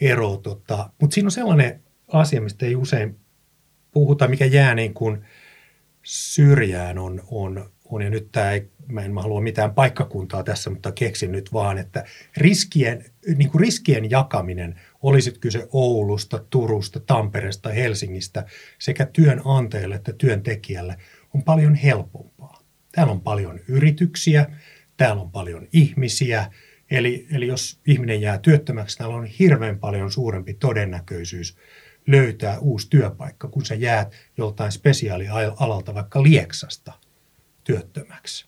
eroa 0.00 0.36
tota. 0.36 0.90
Mutta 1.00 1.14
siinä 1.14 1.26
on 1.26 1.30
sellainen 1.30 1.80
asia, 2.08 2.40
mistä 2.40 2.66
ei 2.66 2.76
usein 2.76 3.16
puhuta, 3.92 4.28
mikä 4.28 4.44
jää 4.44 4.74
niin 4.74 4.94
kuin 4.94 5.24
syrjään 6.04 6.98
on, 6.98 7.22
on, 7.30 7.70
on 7.84 8.02
ja 8.02 8.10
nyt 8.10 8.28
tämä 8.32 8.50
ei, 8.50 8.70
mä 8.88 9.00
en 9.00 9.14
mä 9.14 9.22
halua 9.22 9.40
mitään 9.40 9.74
paikkakuntaa 9.74 10.42
tässä, 10.42 10.70
mutta 10.70 10.92
keksin 10.92 11.32
nyt 11.32 11.52
vaan, 11.52 11.78
että 11.78 12.04
riskien, 12.36 13.04
niin 13.36 13.50
kuin 13.50 13.60
riskien 13.60 14.10
jakaminen 14.10 14.80
olisit 15.02 15.38
kyse 15.38 15.68
Oulusta, 15.72 16.44
Turusta, 16.50 17.00
Tampereesta 17.00 17.68
Helsingistä, 17.68 18.46
sekä 18.78 19.06
työnantajalle 19.06 19.94
että 19.94 20.12
työntekijälle, 20.12 20.96
on 21.34 21.42
paljon 21.42 21.74
helpompaa. 21.74 22.62
Täällä 22.92 23.12
on 23.12 23.20
paljon 23.20 23.60
yrityksiä, 23.68 24.46
täällä 24.96 25.22
on 25.22 25.30
paljon 25.30 25.68
ihmisiä, 25.72 26.50
eli, 26.90 27.26
eli 27.32 27.46
jos 27.46 27.80
ihminen 27.86 28.20
jää 28.20 28.38
työttömäksi, 28.38 28.98
täällä 28.98 29.16
on 29.16 29.26
hirveän 29.26 29.78
paljon 29.78 30.12
suurempi 30.12 30.54
todennäköisyys 30.54 31.56
löytää 32.06 32.58
uusi 32.58 32.90
työpaikka, 32.90 33.48
kun 33.48 33.64
sä 33.64 33.74
jäät 33.74 34.12
joltain 34.36 34.72
spesiaalialalta 34.72 35.94
vaikka 35.94 36.22
Lieksasta 36.22 36.92
työttömäksi. 37.64 38.46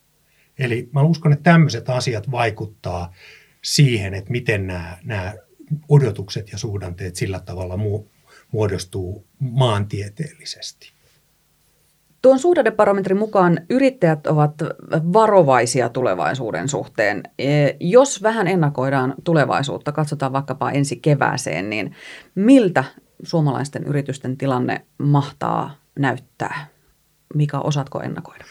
Eli 0.59 0.89
mä 0.93 1.03
uskon, 1.03 1.33
että 1.33 1.51
tämmöiset 1.51 1.91
asiat 1.91 2.31
vaikuttaa 2.31 3.13
siihen, 3.65 4.15
että 4.15 4.31
miten 4.31 4.67
nämä, 4.67 4.99
nämä 5.05 5.35
odotukset 5.89 6.53
ja 6.53 6.59
suhdanteet 6.59 7.17
sillä 7.17 7.41
tavalla 7.41 7.79
muodostuu 8.53 9.27
maantieteellisesti. 9.39 10.93
Tuon 12.23 12.39
suhdannebarometrin 12.39 13.19
mukaan 13.19 13.61
yrittäjät 13.71 14.27
ovat 14.27 14.55
varovaisia 15.13 15.89
tulevaisuuden 15.89 16.69
suhteen. 16.69 17.23
E, 17.39 17.69
jos 17.81 18.23
vähän 18.23 18.49
ennakoidaan 18.49 19.15
tulevaisuutta, 19.25 19.93
katsotaan 19.93 20.33
vaikkapa 20.33 20.71
ensi 20.71 20.97
kevääseen, 20.97 21.71
niin 21.71 21.95
miltä 22.35 22.85
suomalaisten 23.23 23.85
yritysten 23.85 24.37
tilanne 24.37 24.85
mahtaa 24.99 25.81
näyttää? 25.99 26.67
Mika, 27.35 27.61
osaatko 27.61 28.01
ennakoida? 28.03 28.45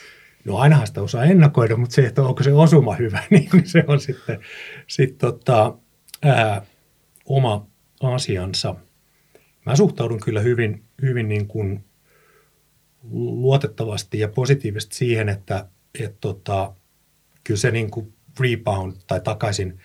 No 0.45 0.57
ainahan 0.57 0.87
sitä 0.87 1.01
osaa 1.01 1.23
ennakoida, 1.23 1.77
mutta 1.77 1.95
se, 1.95 2.05
että 2.05 2.23
onko 2.23 2.43
se 2.43 2.53
osuma 2.53 2.95
hyvä, 2.95 3.23
niin 3.29 3.49
se 3.63 3.83
on 3.87 3.99
sitten 3.99 4.39
sit 4.87 5.17
tota, 5.17 5.77
ää, 6.23 6.61
oma 7.25 7.67
asiansa. 8.01 8.75
Mä 9.65 9.75
suhtaudun 9.75 10.19
kyllä 10.19 10.39
hyvin, 10.39 10.83
hyvin 11.01 11.27
niin 11.27 11.47
kuin 11.47 11.85
luotettavasti 13.11 14.19
ja 14.19 14.29
positiivisesti 14.29 14.95
siihen, 14.95 15.29
että 15.29 15.67
et 15.99 16.15
tota, 16.21 16.73
kyllä 17.43 17.57
se 17.57 17.71
niin 17.71 17.91
kuin 17.91 18.13
rebound 18.39 18.95
tai 19.07 19.21
takaisin 19.21 19.79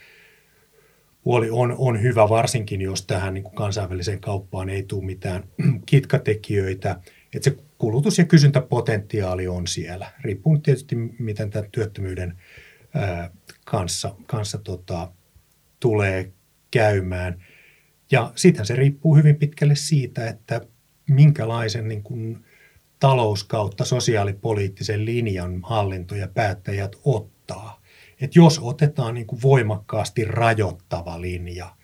puoli 1.23 1.51
on, 1.51 1.75
on 1.79 2.03
hyvä, 2.03 2.29
varsinkin 2.29 2.81
jos 2.81 3.07
tähän 3.07 3.35
niin 3.35 3.45
kuin 3.45 3.55
kansainväliseen 3.55 4.21
kauppaan 4.21 4.69
ei 4.69 4.83
tule 4.83 5.05
mitään 5.05 5.45
kitkatekijöitä. 5.87 7.01
Että 7.35 7.51
se 7.51 7.57
kulutus- 7.79 8.19
ja 8.19 8.25
kysyntäpotentiaali 8.25 9.49
on 9.49 9.67
siellä. 9.67 10.13
Riippuu 10.21 10.59
tietysti, 10.59 10.97
miten 10.97 11.51
tämän 11.51 11.71
työttömyyden 11.71 12.37
ää, 12.95 13.31
kanssa, 13.65 14.15
kanssa 14.27 14.59
tota, 14.59 15.13
tulee 15.81 16.33
käymään. 16.71 17.45
Ja 18.11 18.33
sitten 18.37 18.67
se 18.67 18.77
riippuu 18.77 19.17
hyvin 19.17 19.37
pitkälle 19.37 19.75
siitä, 19.75 20.29
että 20.29 20.61
minkälaisen 21.11 21.89
niin 21.89 22.03
kuin 22.03 22.45
talouskautta 23.01 23.85
sosiaalipoliittisen 23.85 25.05
linjan 25.05 25.61
hallinto 25.63 26.15
ja 26.15 26.29
päättäjät 26.29 26.97
ottaa. 27.05 27.80
Et 28.21 28.37
jos 28.37 28.59
otetaan 28.63 29.15
niin 29.15 29.27
kuin 29.27 29.43
voimakkaasti 29.43 30.25
rajoittava 30.25 31.21
linja, 31.21 31.77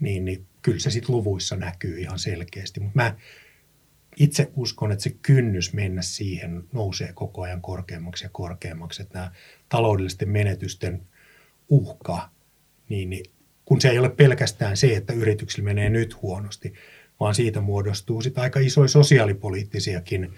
niin, 0.00 0.24
niin 0.24 0.46
kyllä 0.62 0.78
se 0.78 0.90
sitten 0.90 1.14
luvuissa 1.14 1.56
näkyy 1.56 2.00
ihan 2.00 2.18
selkeästi. 2.18 2.80
Mutta 2.80 3.02
mä 3.02 3.16
itse 4.16 4.50
uskon, 4.56 4.92
että 4.92 5.02
se 5.02 5.10
kynnys 5.22 5.72
mennä 5.72 6.02
siihen 6.02 6.64
nousee 6.72 7.12
koko 7.12 7.42
ajan 7.42 7.62
korkeammaksi 7.62 8.24
ja 8.24 8.30
korkeammaksi, 8.32 9.02
että 9.02 9.18
nämä 9.18 9.32
taloudellisten 9.68 10.28
menetysten 10.28 11.02
uhka, 11.68 12.30
niin, 12.88 13.10
niin 13.10 13.24
kun 13.64 13.80
se 13.80 13.88
ei 13.88 13.98
ole 13.98 14.10
pelkästään 14.10 14.76
se, 14.76 14.96
että 14.96 15.12
yrityksillä 15.12 15.64
menee 15.64 15.90
nyt 15.90 16.22
huonosti, 16.22 16.72
vaan 17.20 17.34
siitä 17.34 17.60
muodostuu 17.60 18.22
sitten 18.22 18.42
aika 18.42 18.60
isoja 18.60 18.88
sosiaalipoliittisiakin 18.88 20.34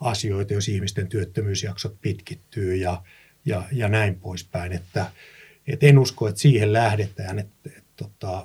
asioita, 0.00 0.54
jos 0.54 0.68
ihmisten 0.68 1.08
työttömyysjaksot 1.08 1.96
pitkittyy 2.00 2.74
ja, 2.74 3.02
ja, 3.44 3.62
ja 3.72 3.88
näin 3.88 4.14
poispäin. 4.20 4.72
Että, 4.72 5.06
et 5.66 5.82
en 5.82 5.98
usko, 5.98 6.28
että 6.28 6.40
siihen 6.40 6.72
lähdetään. 6.72 7.38
Että, 7.38 7.70
et, 7.76 7.84
tota, 7.96 8.44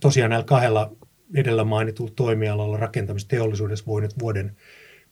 tosiaan 0.00 0.30
näillä 0.30 0.46
kahdella 0.46 0.92
edellä 1.34 1.64
mainitulla 1.64 2.12
toimialalla 2.16 2.76
rakentamisteollisuudessa 2.76 3.86
voi 3.86 4.00
nyt 4.00 4.18
vuoden 4.18 4.56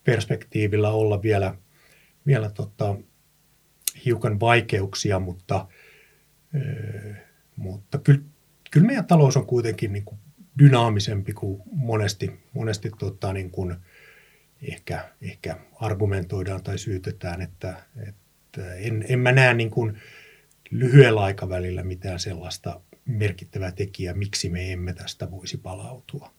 perspektiivillä 0.04 0.90
olla 0.90 1.22
vielä, 1.22 1.54
vielä 2.26 2.50
tota, 2.50 2.96
hiukan 4.04 4.40
vaikeuksia, 4.40 5.18
mutta, 5.18 5.66
mutta 7.56 7.98
kyllä, 7.98 8.20
kyllä 8.70 8.86
meidän 8.86 9.06
talous 9.06 9.36
on 9.36 9.46
kuitenkin 9.46 9.92
niin 9.92 10.04
kuin 10.04 10.18
dynaamisempi 10.58 11.32
kuin 11.32 11.62
monesti, 11.72 12.32
monesti 12.52 12.90
tota, 12.98 13.32
niin 13.32 13.50
kuin 13.50 13.76
ehkä, 14.62 15.08
ehkä 15.22 15.56
argumentoidaan 15.80 16.62
tai 16.62 16.78
syytetään, 16.78 17.42
että, 17.42 17.76
että 18.08 18.74
en, 18.74 19.04
en 19.08 19.18
mä 19.18 19.32
näe 19.32 19.54
niin 19.54 19.70
kuin 19.70 19.98
lyhyellä 20.70 21.22
aikavälillä 21.22 21.82
mitään 21.82 22.20
sellaista 22.20 22.80
merkittävää 23.04 23.72
tekijää, 23.72 24.14
miksi 24.14 24.50
me 24.50 24.72
emme 24.72 24.94
tästä 24.94 25.30
voisi 25.30 25.56
palautua. 25.56 26.30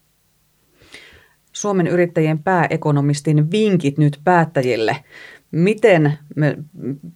Suomen 1.51 1.87
yrittäjien 1.87 2.43
pääekonomistin 2.43 3.51
vinkit 3.51 3.97
nyt 3.97 4.19
päättäjille. 4.23 5.03
Miten 5.51 6.13
me 6.35 6.57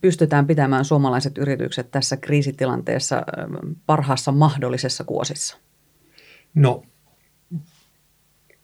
pystytään 0.01 0.47
pitämään 0.47 0.85
suomalaiset 0.85 1.37
yritykset 1.37 1.91
tässä 1.91 2.17
kriisitilanteessa 2.17 3.23
parhaassa 3.85 4.31
mahdollisessa 4.31 5.03
kuosissa? 5.03 5.57
No 6.55 6.83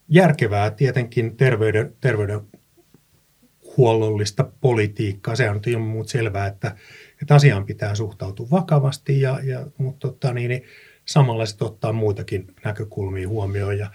järkevää 0.09 0.71
tietenkin 0.71 1.37
terveyden, 1.37 1.95
terveydenhuollollista 2.01 4.51
politiikkaa. 4.61 5.35
Se 5.35 5.49
on 5.49 5.61
ilman 5.67 5.87
muuta 5.87 6.09
selvää, 6.09 6.47
että, 6.47 6.75
että 7.21 7.35
asiaan 7.35 7.65
pitää 7.65 7.95
suhtautua 7.95 8.47
vakavasti, 8.51 9.21
ja, 9.21 9.39
ja, 9.43 9.67
mutta 9.77 10.07
tota, 10.07 10.33
niin, 10.33 10.49
niin, 10.49 10.63
samalla 11.05 11.45
sitten 11.45 11.67
ottaa 11.67 11.93
muitakin 11.93 12.47
näkökulmia 12.65 13.27
huomioon. 13.27 13.77
Ja 13.77 13.91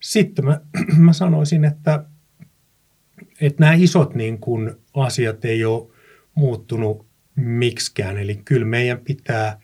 sitten 0.00 0.44
mä, 0.44 0.60
mä 1.06 1.12
sanoisin, 1.12 1.64
että, 1.64 2.04
että 3.40 3.60
nämä 3.60 3.72
isot 3.72 4.14
niin 4.14 4.38
kuin, 4.38 4.72
asiat 4.94 5.44
ei 5.44 5.64
ole 5.64 5.90
muuttunut 6.34 7.06
miksikään. 7.36 8.18
Eli 8.18 8.40
kyllä 8.44 8.66
meidän 8.66 8.98
pitää, 8.98 9.60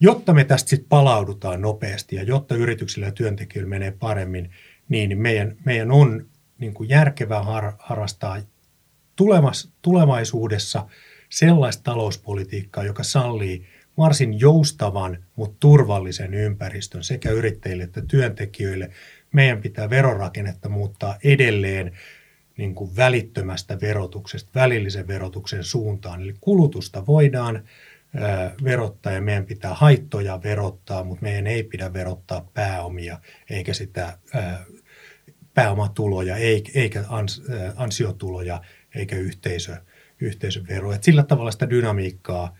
jotta 0.00 0.34
me 0.34 0.44
tästä 0.44 0.70
sitten 0.70 0.88
palaudutaan 0.88 1.60
nopeasti 1.60 2.16
ja 2.16 2.22
jotta 2.22 2.54
yrityksillä 2.54 3.06
ja 3.06 3.12
työntekijöillä 3.12 3.68
menee 3.68 3.90
paremmin, 3.90 4.50
niin 4.88 5.18
meidän, 5.18 5.56
meidän 5.64 5.90
on 5.90 6.26
niin 6.58 6.74
kuin 6.74 6.88
järkevää 6.88 7.42
har, 7.42 7.72
harrastaa 7.78 8.38
tulevas, 9.16 9.72
tulevaisuudessa 9.82 10.88
sellaista 11.28 11.82
talouspolitiikkaa, 11.82 12.84
joka 12.84 13.02
sallii 13.02 13.66
varsin 13.98 14.40
joustavan, 14.40 15.24
mutta 15.36 15.56
turvallisen 15.60 16.34
ympäristön 16.34 17.04
sekä 17.04 17.30
yrittäjille 17.30 17.84
että 17.84 18.02
työntekijöille. 18.02 18.90
Meidän 19.32 19.60
pitää 19.60 19.90
verorakennetta 19.90 20.68
muuttaa 20.68 21.18
edelleen 21.24 21.92
niin 22.56 22.74
kuin 22.74 22.96
välittömästä 22.96 23.80
verotuksesta 23.80 24.50
välillisen 24.54 25.06
verotuksen 25.06 25.64
suuntaan. 25.64 26.22
Eli 26.22 26.34
kulutusta 26.40 27.06
voidaan 27.06 27.62
verottaa 28.64 29.12
ja 29.12 29.20
meidän 29.20 29.44
pitää 29.44 29.74
haittoja 29.74 30.42
verottaa, 30.42 31.04
mutta 31.04 31.22
meidän 31.22 31.46
ei 31.46 31.62
pidä 31.62 31.92
verottaa 31.92 32.50
pääomia 32.54 33.18
eikä 33.50 33.74
sitä 33.74 34.18
pääomatuloja 35.54 36.36
eikä 36.74 37.04
ansiotuloja 37.76 38.60
eikä 38.94 39.16
yhteisö, 39.16 39.76
yhteisöveroa. 40.20 40.94
Et 40.94 41.04
sillä 41.04 41.22
tavalla 41.22 41.50
sitä 41.50 41.70
dynamiikkaa 41.70 42.56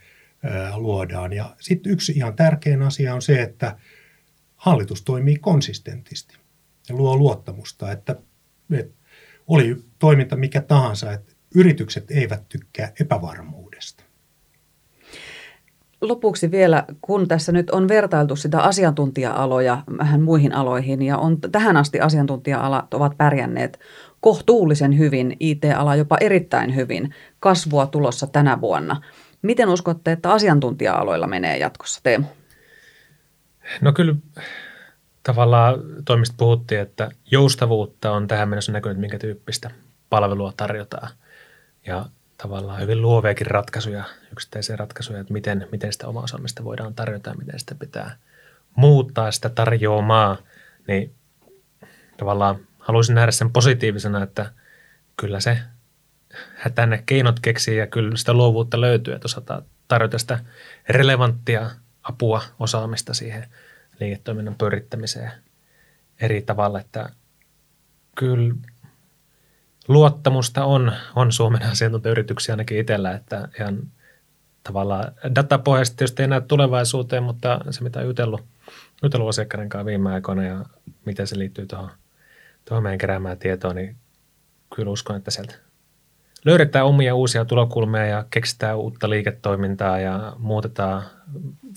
luodaan. 0.76 1.32
Ja 1.32 1.56
sitten 1.60 1.92
yksi 1.92 2.12
ihan 2.12 2.36
tärkein 2.36 2.82
asia 2.82 3.14
on 3.14 3.22
se, 3.22 3.42
että 3.42 3.78
hallitus 4.56 5.02
toimii 5.02 5.36
konsistentisti 5.36 6.36
ja 6.88 6.94
luo 6.94 7.16
luottamusta, 7.16 7.92
että, 7.92 8.16
että 8.72 8.94
oli 9.46 9.76
toiminta 9.98 10.36
mikä 10.36 10.60
tahansa, 10.60 11.12
että 11.12 11.32
yritykset 11.54 12.10
eivät 12.10 12.48
tykkää 12.48 12.92
epävarmuudesta. 13.00 13.67
Lopuksi 16.00 16.50
vielä, 16.50 16.84
kun 17.00 17.28
tässä 17.28 17.52
nyt 17.52 17.70
on 17.70 17.88
vertailtu 17.88 18.36
sitä 18.36 18.60
asiantuntija-aloja 18.60 19.82
vähän 19.98 20.22
muihin 20.22 20.54
aloihin 20.54 21.02
ja 21.02 21.18
on 21.18 21.40
tähän 21.40 21.76
asti 21.76 22.00
asiantuntija-alat 22.00 22.94
ovat 22.94 23.16
pärjänneet 23.16 23.80
kohtuullisen 24.20 24.98
hyvin, 24.98 25.36
IT-ala 25.40 25.96
jopa 25.96 26.16
erittäin 26.20 26.74
hyvin, 26.74 27.14
kasvua 27.40 27.86
tulossa 27.86 28.26
tänä 28.26 28.60
vuonna. 28.60 29.02
Miten 29.42 29.68
uskotte, 29.68 30.12
että 30.12 30.32
asiantuntija-aloilla 30.32 31.26
menee 31.26 31.58
jatkossa, 31.58 32.00
Teemu? 32.02 32.26
No 33.80 33.92
kyllä 33.92 34.14
tavallaan 35.22 35.78
toimista 36.04 36.34
puhuttiin, 36.38 36.80
että 36.80 37.10
joustavuutta 37.30 38.12
on 38.12 38.26
tähän 38.26 38.48
mennessä 38.48 38.72
näkynyt, 38.72 38.98
minkä 38.98 39.18
tyyppistä 39.18 39.70
palvelua 40.10 40.52
tarjotaan. 40.56 41.08
Ja 41.86 42.06
tavallaan 42.42 42.80
hyvin 42.80 43.02
luoviakin 43.02 43.46
ratkaisuja, 43.46 44.04
yksittäisiä 44.32 44.76
ratkaisuja, 44.76 45.20
että 45.20 45.32
miten, 45.32 45.68
miten 45.72 45.92
sitä 45.92 46.08
omaa 46.08 46.22
osaamista 46.22 46.64
voidaan 46.64 46.94
tarjota 46.94 47.30
ja 47.30 47.36
miten 47.36 47.60
sitä 47.60 47.74
pitää 47.74 48.16
muuttaa 48.74 49.30
sitä 49.30 49.48
tarjoamaa, 49.48 50.36
niin 50.88 51.14
tavallaan 52.16 52.58
haluaisin 52.78 53.14
nähdä 53.14 53.32
sen 53.32 53.52
positiivisena, 53.52 54.22
että 54.22 54.52
kyllä 55.16 55.40
se 55.40 55.58
tänne 56.74 57.02
keinot 57.06 57.40
keksii 57.40 57.76
ja 57.76 57.86
kyllä 57.86 58.16
sitä 58.16 58.32
luovuutta 58.32 58.80
löytyy, 58.80 59.14
että 59.14 59.26
osataan 59.26 59.62
tarjota 59.88 60.18
sitä 60.18 60.38
relevanttia 60.88 61.70
apua, 62.02 62.42
osaamista 62.58 63.14
siihen 63.14 63.46
liiketoiminnan 64.00 64.54
pyörittämiseen 64.54 65.30
eri 66.20 66.42
tavalla, 66.42 66.80
että 66.80 67.10
kyllä 68.14 68.54
luottamusta 69.88 70.64
on, 70.64 70.92
on 71.16 71.32
Suomen 71.32 71.62
asiantuntijayrityksiä 71.62 72.52
ainakin 72.52 72.78
itsellä, 72.78 73.12
että 73.12 73.48
ihan 73.60 73.82
tavallaan 74.62 75.12
datapohjaisesti 75.34 75.96
tietysti 75.96 76.22
ei 76.22 76.28
näe 76.28 76.40
tulevaisuuteen, 76.40 77.22
mutta 77.22 77.60
se 77.70 77.82
mitä 77.82 78.02
jutellut, 78.02 78.44
jutellut 79.02 79.28
asiakkaiden 79.28 79.68
kanssa 79.68 79.86
viime 79.86 80.12
aikoina 80.14 80.44
ja 80.44 80.64
miten 81.04 81.26
se 81.26 81.38
liittyy 81.38 81.66
tuohon, 81.66 81.90
tuohon 82.64 82.82
meidän 82.82 82.98
keräämään 82.98 83.38
tietoon, 83.38 83.76
niin 83.76 83.96
kyllä 84.74 84.90
uskon, 84.90 85.16
että 85.16 85.30
sieltä 85.30 85.54
löydetään 86.44 86.86
omia 86.86 87.14
uusia 87.14 87.44
tulokulmia 87.44 88.06
ja 88.06 88.24
keksitään 88.30 88.76
uutta 88.76 89.10
liiketoimintaa 89.10 90.00
ja 90.00 90.32
muutetaan, 90.38 91.02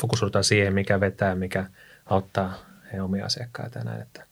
fokusoidutaan 0.01 0.43
siihen, 0.43 0.73
mikä 0.73 0.99
vetää, 0.99 1.35
mikä 1.35 1.65
auttaa 2.05 2.53
heidän 2.85 3.05
omia 3.05 3.25
asiakkaita 3.25 3.79
ja 3.79 3.85
näin, 3.85 4.01
että 4.01 4.30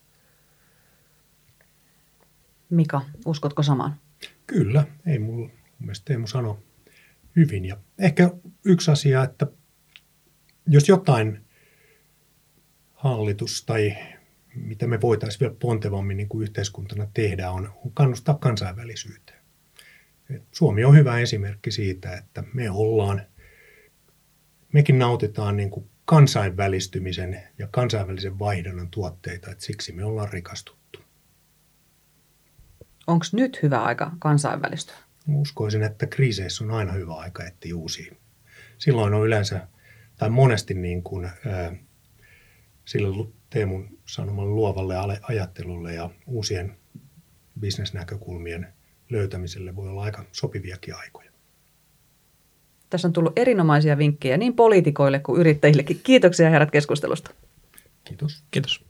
Mika, 2.69 3.01
uskotko 3.25 3.63
samaan? 3.63 3.95
Kyllä, 4.47 4.85
ei 5.05 5.19
mulla, 5.19 5.47
mun 5.47 5.53
mielestä 5.79 6.05
Teemu 6.05 6.27
sanoi 6.27 6.57
hyvin. 7.35 7.65
Ja 7.65 7.77
ehkä 7.99 8.31
yksi 8.65 8.91
asia, 8.91 9.23
että 9.23 9.47
jos 10.67 10.89
jotain 10.89 11.45
hallitus 12.93 13.65
tai 13.65 13.97
mitä 14.55 14.87
me 14.87 15.01
voitaisiin 15.01 15.39
vielä 15.39 15.55
pontevammin 15.59 16.17
niin 16.17 16.29
kuin 16.29 16.43
yhteiskuntana 16.43 17.07
tehdä, 17.13 17.51
on 17.51 17.73
kannustaa 17.93 18.35
kansainvälisyyteen. 18.35 19.39
Et 20.29 20.43
Suomi 20.51 20.83
on 20.83 20.95
hyvä 20.95 21.19
esimerkki 21.19 21.71
siitä, 21.71 22.17
että 22.17 22.43
me 22.53 22.69
ollaan, 22.69 23.21
mekin 24.73 24.99
nautitaan 24.99 25.57
niin 25.57 25.69
kuin 25.69 25.89
kansainvälistymisen 26.05 27.43
ja 27.57 27.67
kansainvälisen 27.71 28.39
vaihdunnan 28.39 28.89
tuotteita, 28.89 29.51
että 29.51 29.65
siksi 29.65 29.91
me 29.91 30.05
ollaan 30.05 30.29
rikastuttu. 30.33 30.78
Onko 33.09 33.25
nyt 33.31 33.59
hyvä 33.63 33.83
aika 33.83 34.11
kansainvälistyä? 34.19 34.95
Uskoisin, 35.27 35.83
että 35.83 36.07
kriiseissä 36.07 36.63
on 36.63 36.71
aina 36.71 36.91
hyvä 36.91 37.13
aika 37.13 37.43
etsiä 37.43 37.75
uusia. 37.75 38.15
Silloin 38.77 39.13
on 39.13 39.25
yleensä, 39.25 39.67
tai 40.17 40.29
monesti 40.29 40.73
niin 40.73 41.03
kuin, 41.03 41.29
sille 42.85 43.27
Teemun 43.49 43.97
sanoman 44.05 44.55
luovalle 44.55 44.95
ajattelulle 45.21 45.93
ja 45.93 46.09
uusien 46.27 46.77
bisnesnäkökulmien 47.59 48.73
löytämiselle 49.09 49.75
voi 49.75 49.89
olla 49.89 50.03
aika 50.03 50.25
sopiviakin 50.31 50.95
aikoja. 50.95 51.31
Tässä 52.89 53.07
on 53.07 53.13
tullut 53.13 53.39
erinomaisia 53.39 53.97
vinkkejä 53.97 54.37
niin 54.37 54.55
poliitikoille 54.55 55.19
kuin 55.19 55.39
yrittäjillekin. 55.41 55.99
Kiitoksia 56.03 56.49
herrat 56.49 56.71
keskustelusta. 56.71 57.31
Kiitos. 58.03 58.43
Kiitos. 58.51 58.88